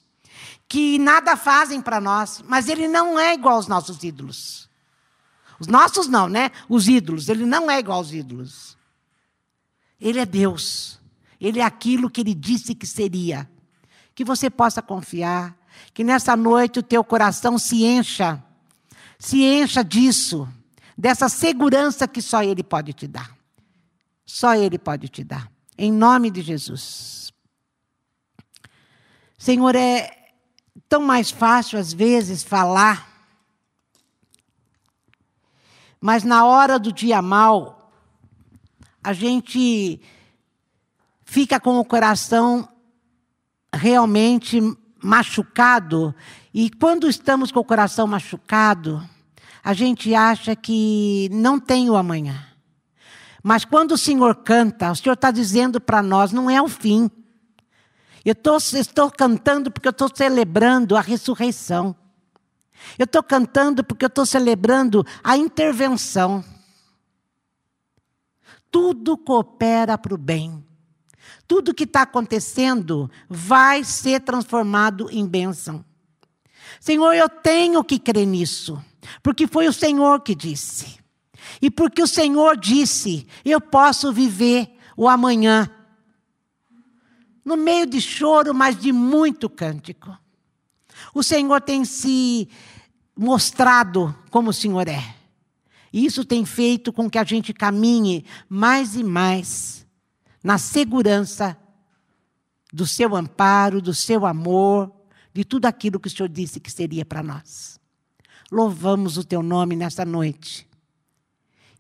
que 0.69 0.99
nada 0.99 1.37
fazem 1.37 1.81
para 1.81 2.01
nós, 2.01 2.43
mas 2.47 2.69
ele 2.69 2.89
não 2.89 3.19
é 3.19 3.35
igual 3.35 3.57
aos 3.57 3.69
nossos 3.69 4.03
ídolos. 4.03 4.69
Os 5.59 5.67
nossos 5.67 6.07
não, 6.07 6.29
né? 6.29 6.51
Os 6.69 6.89
ídolos, 6.89 7.29
ele 7.29 7.47
não 7.47 7.71
é 7.71 7.79
igual 7.79 7.99
aos 7.99 8.13
ídolos. 8.13 8.77
Ele 10.01 10.19
é 10.19 10.27
Deus. 10.27 11.01
Ele 11.41 11.61
é 11.61 11.65
aquilo 11.65 12.11
que 12.11 12.21
ele 12.21 12.35
disse 12.35 12.75
que 12.75 12.87
seria. 12.87 13.49
Que 14.15 14.25
você 14.25 14.51
possa 14.51 14.83
confiar, 14.83 15.57
que 15.95 16.03
nessa 16.03 16.37
noite 16.37 16.79
o 16.79 16.83
teu 16.83 17.05
coração 17.05 17.59
se 17.59 17.85
encha, 17.85 18.43
se 19.19 19.43
encha 19.43 19.85
disso, 19.85 20.49
dessa 20.97 21.29
segurança 21.29 22.09
que 22.09 22.23
só 22.23 22.43
ele 22.43 22.63
pode 22.63 22.93
te 22.93 23.07
dar. 23.07 23.35
Só 24.25 24.55
ele 24.55 24.79
pode 24.79 25.09
te 25.09 25.23
dar. 25.23 25.51
Em 25.79 25.93
nome 25.93 26.31
de 26.31 26.43
Jesus. 26.43 27.33
Senhor, 29.39 29.77
é, 29.77 30.16
tão 30.89 31.03
mais 31.03 31.31
fácil, 31.31 31.79
às 31.79 31.93
vezes, 31.93 32.43
falar. 32.43 33.09
Mas 36.01 36.25
na 36.25 36.45
hora 36.45 36.79
do 36.79 36.93
dia 36.93 37.21
mal, 37.21 37.91
a 39.03 39.13
gente 39.13 40.01
fica 41.25 41.59
com 41.59 41.79
o 41.79 41.85
coração 41.85 42.69
realmente 43.75 44.61
machucado. 45.03 46.15
E 46.53 46.71
quando 46.71 47.09
estamos 47.09 47.51
com 47.53 47.61
o 47.61 47.65
coração 47.65 48.07
machucado, 48.07 49.03
a 49.63 49.73
gente 49.73 50.15
acha 50.15 50.55
que 50.55 51.29
não 51.33 51.59
tem 51.59 51.91
o 51.91 51.97
amanhã. 51.97 52.47
Mas 53.43 53.65
quando 53.65 53.93
o 53.93 53.99
Senhor 53.99 54.35
canta, 54.37 54.91
o 54.91 54.97
Senhor 54.97 55.15
está 55.15 55.31
dizendo 55.31 55.81
para 55.81 56.03
nós: 56.03 56.33
não 56.33 56.51
é 56.51 56.61
o 56.61 56.69
fim. 56.69 57.11
Eu 58.27 58.35
tô, 58.35 58.57
estou 58.57 59.09
cantando 59.09 59.71
porque 59.71 59.87
eu 59.87 59.93
estou 59.93 60.11
celebrando 60.13 60.97
a 60.97 61.01
ressurreição. 61.01 61.95
Eu 62.99 63.05
estou 63.05 63.23
cantando 63.23 63.85
porque 63.85 64.05
eu 64.05 64.09
estou 64.09 64.27
celebrando 64.27 65.07
a 65.23 65.37
intervenção. 65.37 66.45
Tudo 68.69 69.17
coopera 69.17 69.97
para 69.97 70.13
o 70.13 70.19
bem. 70.19 70.67
Tudo 71.47 71.73
que 71.73 71.85
está 71.85 72.03
acontecendo 72.03 73.09
vai 73.29 73.85
ser 73.85 74.21
transformado 74.23 75.09
em 75.13 75.25
bênção. 75.25 75.85
Senhor, 76.81 77.15
eu 77.15 77.29
tenho 77.29 77.85
que 77.85 77.97
crer 77.97 78.27
nisso, 78.27 78.83
porque 79.23 79.47
foi 79.47 79.69
o 79.69 79.73
Senhor 79.73 80.21
que 80.23 80.35
disse. 80.35 80.99
E 81.63 81.71
porque 81.71 82.03
o 82.03 82.09
Senhor 82.09 82.57
disse, 82.57 83.25
eu 83.45 83.61
posso 83.61 84.13
viver 84.13 84.77
o 84.97 85.09
amanhã 85.09 85.71
no 87.47 87.57
meio 87.57 87.87
de 87.87 88.01
choro, 88.01 88.53
mas 88.53 88.77
de 88.77 88.91
muito 88.91 89.49
cântico. 89.49 90.19
O 91.15 91.23
Senhor 91.23 91.61
tem 91.61 91.85
se 91.85 92.49
mostrado 93.17 94.13
como 94.31 94.51
o 94.51 94.53
Senhor 94.53 94.89
é. 94.89 95.15
E 95.93 96.05
isso 96.05 96.25
tem 96.25 96.45
feito 96.45 96.93
com 96.93 97.09
que 97.09 97.19
a 97.19 97.23
gente 97.23 97.55
caminhe 97.55 98.25
mais 98.49 98.97
e 98.97 99.05
mais 99.05 99.87
na 100.43 100.59
segurança 100.59 101.57
do 102.73 102.85
seu 102.85 103.15
amparo, 103.15 103.81
do 103.81 103.95
seu 103.95 104.27
amor, 104.27 104.93
de 105.33 105.45
tudo 105.45 105.67
aquilo 105.67 106.01
que 106.01 106.09
o 106.09 106.11
Senhor 106.11 106.29
disse 106.29 106.59
que 106.59 106.71
seria 106.71 107.05
para 107.05 107.23
nós. 107.23 107.79
Louvamos 108.51 109.17
o 109.17 109.25
teu 109.25 109.41
nome 109.41 109.77
nessa 109.77 110.05
noite 110.05 110.69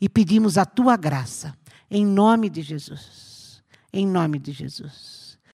e 0.01 0.09
pedimos 0.09 0.57
a 0.57 0.65
tua 0.65 0.97
graça, 0.97 1.59
em 1.91 2.07
nome 2.07 2.49
de 2.49 2.63
Jesus. 2.63 3.63
Em 3.93 4.07
nome 4.07 4.39
de 4.39 4.53
Jesus. 4.53 5.16